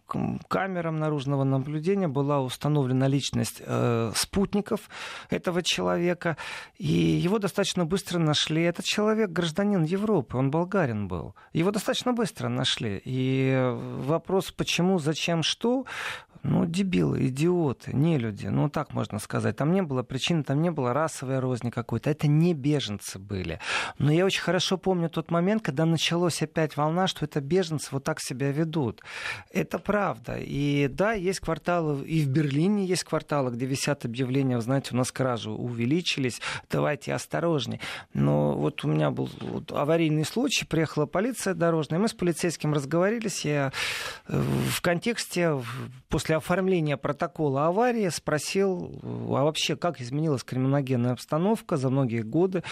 камерам 0.50 1.00
наружного 1.00 1.46
наблюдения 1.46 2.10
была 2.10 2.42
установлена 2.42 3.08
личность 3.08 3.62
э, 3.66 4.12
спутников 4.14 4.82
этого 5.30 5.64
человека, 5.64 6.36
и 6.78 6.92
его 6.92 7.40
достаточно 7.40 7.86
быстро 7.86 8.20
нашли. 8.20 8.64
Этот 8.64 8.84
человек 8.84 9.30
гражданин 9.30 9.84
Европы, 9.84 10.36
он 10.36 10.52
болгарин 10.52 11.08
был. 11.08 11.36
Его 11.54 11.72
достаточно 11.72 12.12
быстро 12.12 12.50
нашли. 12.50 13.02
И 13.06 13.74
вопрос, 14.06 14.52
почему, 14.52 15.00
зачем, 15.00 15.44
что, 15.44 15.86
ну, 16.44 16.66
дебилы, 16.66 17.28
идиоты, 17.28 17.96
не 17.96 18.18
люди. 18.18 18.48
Ну, 18.48 18.68
так 18.70 18.94
можно 18.94 19.20
сказать. 19.20 19.56
Там 19.56 19.72
не 19.72 19.84
было 19.84 20.02
причин, 20.02 20.44
там 20.44 20.62
не 20.62 20.72
было 20.72 20.92
расовой 20.94 21.40
розни 21.40 21.70
какой-то. 21.70 22.10
Это 22.10 22.28
не 22.28 22.54
беженцы 22.54 23.20
были. 23.20 23.60
Но 24.00 24.12
я 24.12 24.26
очень 24.26 24.42
хорошо 24.42 24.78
помню 24.78 25.10
тот 25.10 25.30
момент, 25.30 25.62
когда 25.64 25.86
началась 26.32 26.42
опять 26.42 26.78
волна, 26.78 27.08
что 27.08 27.26
это 27.26 27.42
беженцы 27.42 27.90
вот 27.92 28.04
так 28.04 28.20
себя 28.20 28.52
ведут. 28.52 29.02
Это 29.52 29.80
правда. 29.80 30.38
И 30.40 30.88
да, 30.88 31.14
есть 31.14 31.40
кварталы, 31.40 32.06
и 32.06 32.22
в 32.22 32.30
Берлине 32.30 32.86
есть 32.86 33.04
кварталы, 33.04 33.52
где 33.52 33.66
висят 33.66 34.06
объявления, 34.06 34.60
знаете, 34.62 34.90
у 34.94 34.98
нас 34.98 35.12
кражи 35.12 35.50
увеличились, 35.50 36.42
давайте 36.70 37.14
осторожней. 37.14 37.80
Но 38.14 38.54
вот 38.54 38.84
у 38.84 38.88
меня 38.88 39.12
был 39.12 39.30
аварийный 39.70 40.26
случай, 40.26 40.66
приехала 40.66 41.06
полиция 41.06 41.54
дорожная, 41.54 42.00
мы 42.00 42.08
с 42.08 42.14
полицейским 42.14 42.74
разговорились, 42.74 43.46
я 43.46 43.72
э, 44.28 44.42
в 44.70 44.82
контексте 44.82 45.62
после 46.10 46.36
оформления 46.36 46.98
протокола 46.98 47.68
аварии 47.68 48.10
спросил, 48.10 48.92
а 49.04 49.44
вообще 49.44 49.76
как 49.76 50.02
изменилась 50.02 50.44
криминогенная 50.44 51.14
обстановка 51.14 51.78
за 51.78 51.90
многие 51.90 52.22
годы. 52.22 52.64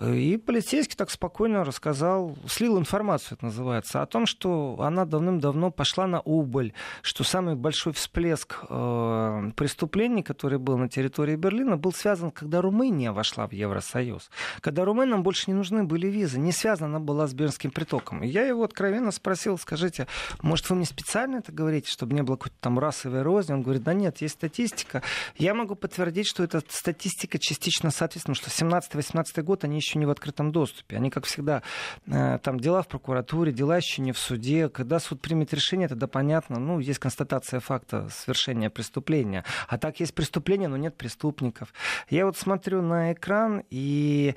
И 0.00 0.36
полицейский 0.38 0.96
так 0.96 1.10
спокойно 1.10 1.64
рассказал, 1.64 2.36
слил 2.48 2.78
информацию, 2.78 3.05
это 3.14 3.44
называется, 3.44 4.02
о 4.02 4.06
том, 4.06 4.26
что 4.26 4.76
она 4.80 5.04
давным-давно 5.04 5.70
пошла 5.70 6.06
на 6.06 6.20
убыль, 6.20 6.72
что 7.02 7.24
самый 7.24 7.54
большой 7.54 7.92
всплеск 7.92 8.64
э, 8.68 9.50
преступлений, 9.54 10.22
который 10.22 10.58
был 10.58 10.76
на 10.78 10.88
территории 10.88 11.36
Берлина, 11.36 11.76
был 11.76 11.92
связан, 11.92 12.30
когда 12.30 12.60
Румыния 12.60 13.12
вошла 13.12 13.46
в 13.46 13.52
Евросоюз. 13.52 14.30
Когда 14.60 14.84
румынам 14.84 15.22
больше 15.22 15.44
не 15.50 15.54
нужны 15.54 15.84
были 15.84 16.08
визы, 16.08 16.38
не 16.38 16.52
связана 16.52 16.86
она 16.86 17.00
была 17.00 17.26
с 17.26 17.34
Бернским 17.34 17.70
притоком. 17.70 18.22
И 18.22 18.28
я 18.28 18.46
его 18.46 18.64
откровенно 18.64 19.10
спросил, 19.10 19.58
скажите, 19.58 20.06
может, 20.40 20.68
вы 20.70 20.76
мне 20.76 20.86
специально 20.86 21.36
это 21.36 21.52
говорите, 21.52 21.90
чтобы 21.90 22.14
не 22.14 22.22
было 22.22 22.36
какой-то 22.36 22.56
там 22.60 22.78
расовой 22.78 23.22
розни. 23.22 23.52
Он 23.52 23.62
говорит, 23.62 23.82
да 23.82 23.92
нет, 23.92 24.20
есть 24.22 24.34
статистика. 24.34 25.02
Я 25.36 25.54
могу 25.54 25.74
подтвердить, 25.74 26.26
что 26.26 26.42
эта 26.42 26.62
статистика 26.68 27.38
частично 27.38 27.90
соответствует, 27.90 28.38
что 28.38 28.50
17-18 28.50 29.42
год 29.42 29.64
они 29.64 29.76
еще 29.76 29.98
не 29.98 30.06
в 30.06 30.10
открытом 30.10 30.52
доступе. 30.52 30.96
Они, 30.96 31.10
как 31.10 31.24
всегда, 31.26 31.62
э, 32.06 32.38
там 32.42 32.60
дела 32.60 32.82
в 32.82 32.86
прокуратуре, 32.96 33.52
дела 33.52 33.76
еще 33.76 34.00
не 34.00 34.12
в 34.12 34.18
суде. 34.18 34.68
Когда 34.68 34.98
суд 34.98 35.20
примет 35.20 35.52
решение, 35.52 35.86
тогда 35.86 36.06
понятно, 36.06 36.58
ну, 36.58 36.78
есть 36.78 36.98
констатация 36.98 37.60
факта 37.60 38.08
совершения 38.10 38.70
преступления. 38.70 39.44
А 39.68 39.76
так 39.76 40.00
есть 40.00 40.14
преступление, 40.14 40.68
но 40.68 40.78
нет 40.78 40.96
преступников. 40.96 41.74
Я 42.08 42.24
вот 42.24 42.38
смотрю 42.38 42.80
на 42.80 43.12
экран 43.12 43.62
и 43.68 44.34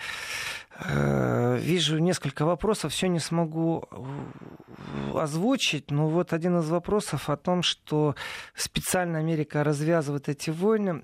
вижу 1.59 1.99
несколько 1.99 2.45
вопросов, 2.45 2.93
все 2.93 3.07
не 3.07 3.19
смогу 3.19 3.83
э, 3.91 5.19
озвучить, 5.19 5.91
но 5.91 6.07
вот 6.07 6.33
один 6.33 6.59
из 6.59 6.69
вопросов 6.69 7.29
о 7.29 7.35
том, 7.35 7.63
что 7.63 8.15
специально 8.55 9.19
Америка 9.19 9.63
развязывает 9.63 10.29
эти 10.29 10.51
войны, 10.51 11.01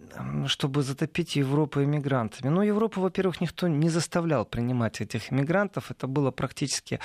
чтобы 0.48 0.82
затопить 0.82 1.36
Европу 1.36 1.84
иммигрантами. 1.84 2.50
Ну, 2.50 2.62
Европу, 2.62 3.02
во-первых, 3.02 3.42
никто 3.42 3.68
не 3.68 3.90
заставлял 3.90 4.46
принимать 4.46 5.02
этих 5.02 5.32
иммигрантов. 5.32 5.92
Это 5.92 6.08
было 6.08 6.32
практически 6.32 7.00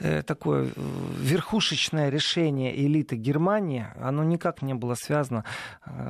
э, 0.00 0.22
такое 0.22 0.68
верхушечное 1.20 2.10
решение 2.10 2.76
элиты 2.76 3.16
Германии. 3.16 3.86
Оно 4.00 4.24
никак 4.24 4.62
не 4.62 4.74
было 4.74 4.94
связано 4.94 5.44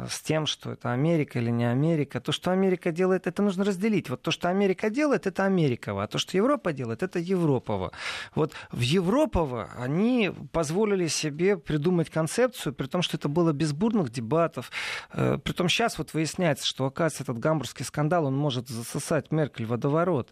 с 0.09 0.21
тем, 0.23 0.47
что 0.47 0.73
это 0.73 0.93
Америка 0.93 1.39
или 1.39 1.51
не 1.51 1.65
Америка. 1.71 2.21
То, 2.21 2.33
что 2.33 2.51
Америка 2.51 2.91
делает, 2.91 3.27
это 3.27 3.43
нужно 3.43 3.65
разделить. 3.65 4.09
Вот 4.11 4.23
то, 4.23 4.31
что 4.31 4.49
Америка 4.49 4.91
делает, 4.91 5.27
это 5.27 5.45
Америкова. 5.45 6.06
А 6.07 6.09
то, 6.09 6.19
что 6.19 6.37
Европа 6.37 6.73
делает, 6.73 7.03
это 7.03 7.19
Европова. 7.19 7.91
Вот 8.37 8.53
в 8.71 8.81
Европово 8.81 9.71
они 9.77 10.31
позволили 10.53 11.09
себе 11.09 11.57
придумать 11.57 12.11
концепцию, 12.11 12.75
при 12.75 12.87
том, 12.87 13.03
что 13.03 13.17
это 13.17 13.29
было 13.29 13.53
без 13.53 13.73
бурных 13.73 14.11
дебатов. 14.11 14.71
Э, 15.13 15.39
при 15.43 15.53
том 15.53 15.69
сейчас 15.69 15.99
вот 15.99 16.15
выясняется, 16.15 16.65
что, 16.65 16.87
оказывается, 16.87 17.25
этот 17.25 17.41
гамбургский 17.41 17.85
скандал, 17.85 18.27
он 18.27 18.37
может 18.37 18.69
засосать 18.69 19.33
Меркель 19.33 19.67
водоворот. 19.67 20.31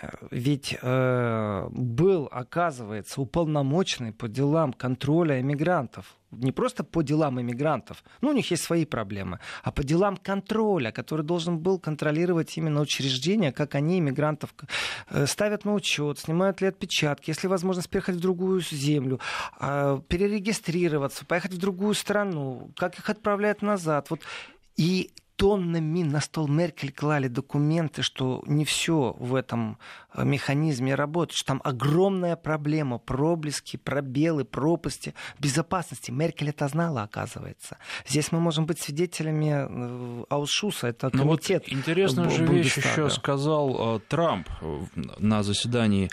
Э, 0.00 0.08
ведь 0.30 0.78
э, 0.80 1.68
был, 1.70 2.26
оказывается, 2.32 3.20
уполномоченный 3.20 4.12
по 4.12 4.26
делам 4.26 4.72
контроля 4.72 5.38
иммигрантов 5.38 6.16
не 6.30 6.52
просто 6.52 6.84
по 6.84 7.02
делам 7.02 7.40
иммигрантов, 7.40 8.04
ну, 8.20 8.30
у 8.30 8.32
них 8.32 8.50
есть 8.50 8.62
свои 8.62 8.84
проблемы, 8.84 9.40
а 9.62 9.72
по 9.72 9.82
делам 9.82 10.16
контроля, 10.16 10.92
который 10.92 11.24
должен 11.24 11.58
был 11.58 11.78
контролировать 11.78 12.56
именно 12.56 12.80
учреждения, 12.80 13.52
как 13.52 13.74
они 13.74 13.98
иммигрантов 13.98 14.54
э, 15.10 15.26
ставят 15.26 15.64
на 15.64 15.74
учет, 15.74 16.18
снимают 16.18 16.60
ли 16.60 16.68
отпечатки, 16.68 17.30
если 17.30 17.48
возможность 17.48 17.88
переехать 17.88 18.16
в 18.16 18.20
другую 18.20 18.60
землю, 18.60 19.20
а, 19.58 20.00
перерегистрироваться, 20.08 21.24
поехать 21.24 21.52
в 21.52 21.58
другую 21.58 21.94
страну, 21.94 22.70
как 22.76 22.98
их 22.98 23.08
отправляют 23.10 23.62
назад. 23.62 24.10
Вот 24.10 24.20
и 24.76 25.10
тоннами 25.40 26.02
на 26.02 26.20
стол 26.20 26.48
Меркель 26.48 26.92
клали 26.92 27.28
документы, 27.28 28.02
что 28.02 28.42
не 28.46 28.66
все 28.66 29.16
в 29.18 29.34
этом 29.34 29.78
механизме 30.16 30.94
работает, 30.94 31.36
что 31.36 31.46
там 31.46 31.60
огромная 31.64 32.36
проблема, 32.36 32.98
проблески, 32.98 33.76
пробелы, 33.76 34.44
пропасти 34.44 35.14
безопасности. 35.38 36.10
Меркель 36.10 36.50
это 36.50 36.68
знала, 36.68 37.02
оказывается. 37.02 37.78
Здесь 38.06 38.32
мы 38.32 38.40
можем 38.40 38.66
быть 38.66 38.80
свидетелями 38.80 39.66
э, 39.68 40.24
Аушуса, 40.28 40.88
это 40.88 41.10
комитет. 41.10 41.64
Ну 41.66 41.74
вот 41.74 41.78
интересную 41.80 42.30
же 42.30 42.46
вещь 42.46 42.76
еще 42.76 43.10
сказал 43.10 43.96
э, 43.96 44.00
Трамп 44.08 44.48
на 45.18 45.42
заседании 45.42 46.10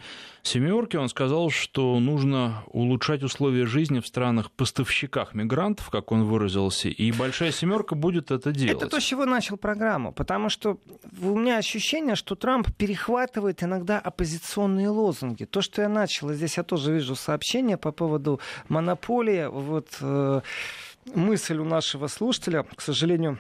семерки 0.47 0.97
он 0.97 1.09
сказал, 1.09 1.49
что 1.49 1.99
нужно 1.99 2.63
улучшать 2.67 3.23
условия 3.23 3.65
жизни 3.65 3.99
в 3.99 4.07
странах-поставщиках 4.07 5.33
мигрантов, 5.33 5.89
как 5.89 6.11
он 6.11 6.23
выразился, 6.23 6.89
и 6.89 7.11
большая 7.11 7.51
семерка 7.51 7.95
будет 7.95 8.31
это 8.31 8.51
делать. 8.51 8.81
Это 8.81 8.89
то, 8.89 8.99
с 8.99 9.03
чего 9.03 9.25
начал 9.25 9.57
программу, 9.57 10.11
потому 10.11 10.49
что 10.49 10.79
у 11.21 11.37
меня 11.37 11.57
ощущение, 11.57 12.15
что 12.15 12.35
Трамп 12.35 12.73
перехватывает 12.75 13.63
иногда 13.63 13.86
оппозиционные 13.95 14.89
лозунги. 14.89 15.45
То, 15.45 15.61
что 15.61 15.81
я 15.81 15.89
начал, 15.89 16.33
здесь 16.33 16.57
я 16.57 16.63
тоже 16.63 16.93
вижу 16.93 17.15
сообщения 17.15 17.77
по 17.77 17.91
поводу 17.91 18.39
монополии. 18.69 19.47
Вот 19.47 19.88
э, 20.01 20.41
мысль 21.13 21.57
у 21.57 21.65
нашего 21.65 22.07
слушателя, 22.07 22.63
к 22.63 22.81
сожалению, 22.81 23.39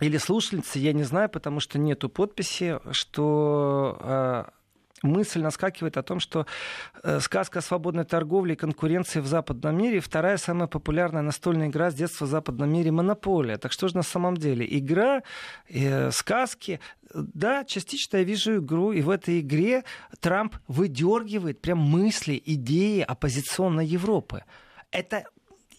или 0.00 0.18
слушательницы, 0.18 0.78
я 0.78 0.92
не 0.92 1.04
знаю, 1.04 1.28
потому 1.30 1.60
что 1.60 1.78
нету 1.78 2.08
подписи, 2.08 2.80
что 2.90 3.96
э, 4.00 4.44
мысль 5.02 5.42
наскакивает 5.42 5.96
о 5.96 6.02
том, 6.02 6.20
что 6.20 6.46
э, 7.02 7.20
сказка 7.20 7.58
о 7.58 7.62
свободной 7.62 8.04
торговле 8.04 8.54
и 8.54 8.56
конкуренции 8.56 9.20
в 9.20 9.26
западном 9.26 9.76
мире 9.76 10.00
вторая 10.00 10.36
самая 10.36 10.68
популярная 10.68 11.22
настольная 11.22 11.68
игра 11.68 11.90
с 11.90 11.94
детства 11.94 12.24
в 12.24 12.28
западном 12.28 12.72
мире 12.72 12.90
«Монополия». 12.92 13.58
Так 13.58 13.72
что 13.72 13.88
же 13.88 13.96
на 13.96 14.02
самом 14.02 14.36
деле? 14.36 14.66
Игра, 14.68 15.22
э, 15.68 16.10
сказки, 16.10 16.80
да, 17.14 17.64
частично 17.64 18.18
я 18.18 18.24
вижу 18.24 18.58
игру, 18.58 18.92
и 18.92 19.00
в 19.00 19.10
этой 19.10 19.40
игре 19.40 19.84
Трамп 20.20 20.56
выдергивает 20.68 21.60
прям 21.60 21.78
мысли, 21.78 22.40
идеи 22.44 23.00
оппозиционной 23.00 23.86
Европы. 23.86 24.44
Это 24.90 25.24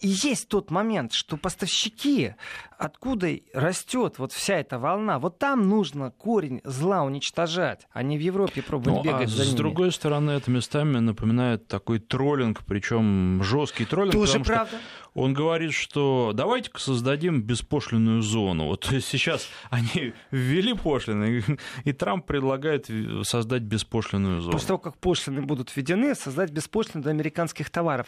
и 0.00 0.08
есть 0.08 0.48
тот 0.48 0.70
момент, 0.70 1.12
что 1.12 1.36
поставщики, 1.36 2.34
откуда 2.78 3.28
растет 3.52 4.18
вот 4.18 4.32
вся 4.32 4.56
эта 4.58 4.78
волна, 4.78 5.18
вот 5.18 5.38
там 5.38 5.68
нужно 5.68 6.10
корень 6.10 6.60
зла 6.64 7.02
уничтожать, 7.02 7.86
а 7.92 8.02
не 8.02 8.16
в 8.16 8.20
Европе 8.20 8.62
пробовать 8.62 9.04
ну, 9.04 9.10
бегать 9.10 9.28
а 9.28 9.30
за 9.30 9.44
с 9.44 9.46
ними. 9.48 9.56
другой 9.56 9.92
стороны, 9.92 10.32
это 10.32 10.50
местами 10.50 10.98
напоминает 10.98 11.66
такой 11.66 11.98
троллинг, 11.98 12.64
причем 12.64 13.42
жесткий 13.42 13.84
троллинг. 13.84 14.12
Тоже 14.12 14.40
правда. 14.40 14.78
Он 15.14 15.34
говорит, 15.34 15.72
что 15.72 16.32
давайте-ка 16.32 16.78
создадим 16.78 17.42
беспошлинную 17.42 18.22
зону. 18.22 18.66
Вот 18.66 18.84
сейчас 19.02 19.48
они 19.70 20.12
ввели 20.30 20.74
пошлины, 20.74 21.42
и 21.84 21.92
Трамп 21.92 22.24
предлагает 22.24 22.88
создать 23.22 23.62
беспошлинную 23.62 24.40
зону. 24.40 24.52
После 24.52 24.68
того, 24.68 24.78
как 24.78 24.96
пошлины 24.98 25.42
будут 25.42 25.74
введены, 25.74 26.14
создать 26.14 26.52
беспошлины 26.52 27.02
для 27.02 27.10
американских 27.10 27.70
товаров. 27.70 28.06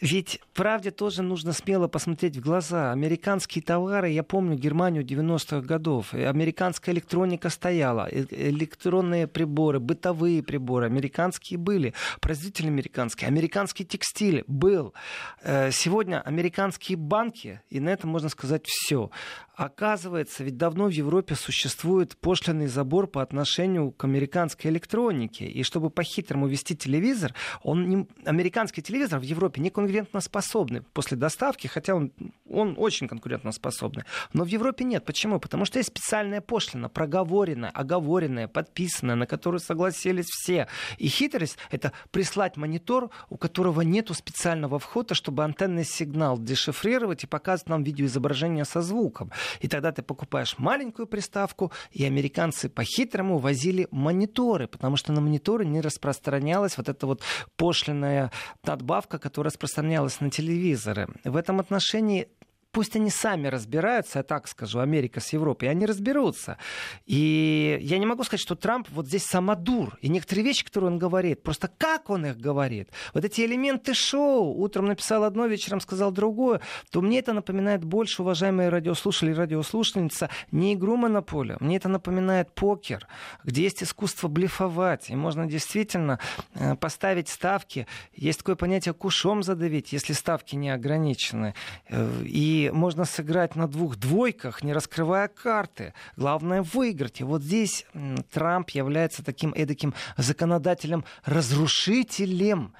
Ведь 0.00 0.40
правде 0.54 0.92
тоже 0.92 1.22
нужно 1.22 1.52
смело 1.52 1.88
посмотреть 1.88 2.36
в 2.36 2.40
глаза. 2.40 2.92
Американские 2.92 3.62
товары, 3.62 4.10
я 4.10 4.22
помню 4.22 4.56
Германию 4.56 5.04
90-х 5.04 5.60
годов, 5.62 6.14
американская 6.14 6.94
электроника 6.94 7.50
стояла, 7.50 8.08
э, 8.08 8.24
электронные 8.30 9.26
приборы, 9.26 9.80
бытовые 9.80 10.44
приборы, 10.44 10.86
американские 10.86 11.58
были, 11.58 11.94
производители 12.20 12.68
американские, 12.68 13.26
американский 13.26 13.84
текстиль 13.84 14.44
был. 14.46 14.94
Э, 15.42 15.72
сегодня 15.72 16.20
американские 16.20 16.96
банки, 16.96 17.60
и 17.68 17.80
на 17.80 17.88
этом 17.88 18.10
можно 18.10 18.28
сказать 18.28 18.66
все. 18.66 19.10
Оказывается, 19.58 20.44
ведь 20.44 20.56
давно 20.56 20.84
в 20.86 20.90
Европе 20.90 21.34
существует 21.34 22.16
пошлиный 22.16 22.68
забор 22.68 23.08
по 23.08 23.22
отношению 23.22 23.90
к 23.90 24.04
американской 24.04 24.70
электронике. 24.70 25.46
И 25.46 25.64
чтобы 25.64 25.90
по-хитрому 25.90 26.46
вести 26.46 26.76
телевизор, 26.76 27.34
он 27.64 27.88
не... 27.88 28.06
американский 28.24 28.82
телевизор 28.82 29.18
в 29.18 29.24
Европе 29.24 29.60
не 29.60 29.70
конкурентоспособный 29.88 30.82
после 30.82 31.16
доставки, 31.16 31.66
хотя 31.66 31.94
он, 31.94 32.12
он 32.48 32.74
очень 32.76 33.08
конкурентоспособный. 33.08 34.04
Но 34.32 34.44
в 34.44 34.46
Европе 34.46 34.84
нет. 34.84 35.04
Почему? 35.04 35.40
Потому 35.40 35.64
что 35.64 35.78
есть 35.78 35.88
специальная 35.88 36.40
пошлина, 36.40 36.88
проговоренная, 36.88 37.70
оговоренная, 37.70 38.48
подписанная, 38.48 39.16
на 39.16 39.26
которую 39.26 39.60
согласились 39.60 40.26
все. 40.26 40.68
И 40.98 41.08
хитрость— 41.08 41.56
это 41.70 41.92
прислать 42.10 42.56
монитор, 42.56 43.10
у 43.30 43.36
которого 43.36 43.80
нет 43.82 44.08
специального 44.14 44.78
входа, 44.78 45.14
чтобы 45.14 45.44
антенный 45.44 45.84
сигнал 45.84 46.38
дешифрировать 46.38 47.24
и 47.24 47.26
показывать 47.26 47.68
нам 47.68 47.82
видеоизображение 47.82 48.64
со 48.64 48.80
звуком. 48.80 49.30
И 49.60 49.68
тогда 49.68 49.92
ты 49.92 50.02
покупаешь 50.02 50.58
маленькую 50.58 51.06
приставку, 51.06 51.72
и 51.90 52.04
американцы 52.04 52.68
по-хитрому 52.68 53.38
возили 53.38 53.86
мониторы, 53.90 54.66
потому 54.66 54.96
что 54.96 55.12
на 55.12 55.20
мониторы 55.20 55.66
не 55.66 55.80
распространялась 55.80 56.78
вот 56.78 56.88
эта 56.88 57.06
вот 57.06 57.22
пошлиная 57.56 58.32
надбавка, 58.64 59.18
которая 59.18 59.50
распространялась 59.50 59.77
на 60.20 60.30
телевизоры. 60.30 61.08
В 61.24 61.36
этом 61.36 61.60
отношении 61.60 62.28
пусть 62.70 62.96
они 62.96 63.10
сами 63.10 63.48
разбираются, 63.48 64.18
я 64.18 64.22
так 64.22 64.48
скажу, 64.48 64.80
Америка 64.80 65.20
с 65.20 65.32
Европой, 65.32 65.68
они 65.68 65.86
разберутся. 65.86 66.58
И 67.06 67.78
я 67.80 67.98
не 67.98 68.06
могу 68.06 68.24
сказать, 68.24 68.40
что 68.40 68.54
Трамп 68.54 68.88
вот 68.90 69.06
здесь 69.06 69.24
самодур. 69.24 69.98
И 70.00 70.08
некоторые 70.08 70.44
вещи, 70.44 70.64
которые 70.64 70.90
он 70.90 70.98
говорит, 70.98 71.42
просто 71.42 71.70
как 71.78 72.10
он 72.10 72.26
их 72.26 72.38
говорит, 72.38 72.90
вот 73.14 73.24
эти 73.24 73.42
элементы 73.42 73.94
шоу, 73.94 74.54
утром 74.58 74.86
написал 74.86 75.24
одно, 75.24 75.46
вечером 75.46 75.80
сказал 75.80 76.12
другое, 76.12 76.60
то 76.90 77.00
мне 77.00 77.18
это 77.18 77.32
напоминает 77.32 77.84
больше, 77.84 78.22
уважаемые 78.22 78.68
радиослушатели 78.68 79.30
и 79.30 79.34
радиослушательница, 79.34 80.30
не 80.52 80.74
игру 80.74 80.96
монополию. 80.96 81.56
Мне 81.60 81.76
это 81.76 81.88
напоминает 81.88 82.54
покер, 82.54 83.06
где 83.44 83.62
есть 83.62 83.82
искусство 83.82 84.28
блефовать, 84.28 85.10
и 85.10 85.16
можно 85.16 85.46
действительно 85.46 86.18
э, 86.54 86.76
поставить 86.76 87.28
ставки. 87.28 87.86
Есть 88.14 88.38
такое 88.38 88.56
понятие 88.56 88.94
кушом 88.94 89.42
задавить, 89.42 89.92
если 89.92 90.12
ставки 90.12 90.56
не 90.56 90.70
ограничены. 90.70 91.54
Э, 91.88 92.08
можно 92.66 93.04
сыграть 93.04 93.56
на 93.56 93.68
двух 93.68 93.96
двойках, 93.96 94.62
не 94.62 94.72
раскрывая 94.72 95.28
карты. 95.28 95.92
Главное 96.16 96.62
выиграть. 96.62 97.20
И 97.20 97.24
вот 97.24 97.42
здесь 97.42 97.84
Трамп 98.32 98.70
является 98.70 99.22
таким 99.24 99.52
эдаким 99.54 99.92
законодателем-разрушителем 100.16 102.72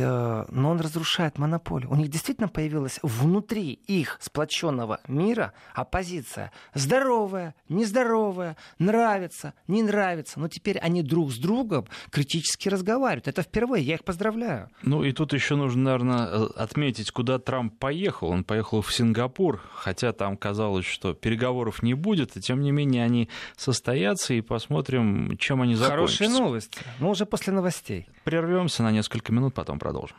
но 0.00 0.70
он 0.70 0.80
разрушает 0.80 1.38
монополию. 1.38 1.90
У 1.90 1.96
них 1.96 2.08
действительно 2.08 2.48
появилась 2.48 2.98
внутри 3.02 3.72
их 3.72 4.18
сплоченного 4.20 5.00
мира 5.06 5.52
оппозиция. 5.74 6.52
Здоровая, 6.74 7.54
нездоровая, 7.68 8.56
нравится, 8.78 9.54
не 9.68 9.82
нравится. 9.82 10.40
Но 10.40 10.48
теперь 10.48 10.78
они 10.78 11.02
друг 11.02 11.32
с 11.32 11.38
другом 11.38 11.86
критически 12.10 12.68
разговаривают. 12.68 13.28
Это 13.28 13.42
впервые, 13.42 13.84
я 13.84 13.94
их 13.94 14.04
поздравляю. 14.04 14.70
Ну 14.82 15.04
и 15.04 15.12
тут 15.12 15.32
еще 15.32 15.56
нужно, 15.56 15.82
наверное, 15.82 16.26
э, 16.26 16.46
отметить, 16.56 17.10
куда 17.10 17.38
Трамп 17.38 17.78
поехал. 17.78 18.28
Он 18.28 18.44
поехал 18.44 18.82
в 18.82 18.92
Сингапур, 18.92 19.60
хотя 19.74 20.12
там 20.12 20.36
казалось, 20.36 20.86
что 20.86 21.14
переговоров 21.14 21.82
не 21.82 21.94
будет, 21.94 22.36
и 22.36 22.40
тем 22.40 22.60
не 22.60 22.72
менее 22.72 23.04
они 23.04 23.28
состоятся, 23.56 24.34
и 24.34 24.40
посмотрим, 24.40 25.36
чем 25.38 25.62
они 25.62 25.74
закончатся. 25.74 26.24
Хорошие 26.24 26.30
новости. 26.30 26.80
Но 26.98 27.10
уже 27.10 27.26
после 27.26 27.52
новостей. 27.52 28.08
Прервемся 28.24 28.82
на 28.82 28.90
несколько 28.90 29.32
минут, 29.32 29.54
потом 29.54 29.78
продолжим. 29.84 30.16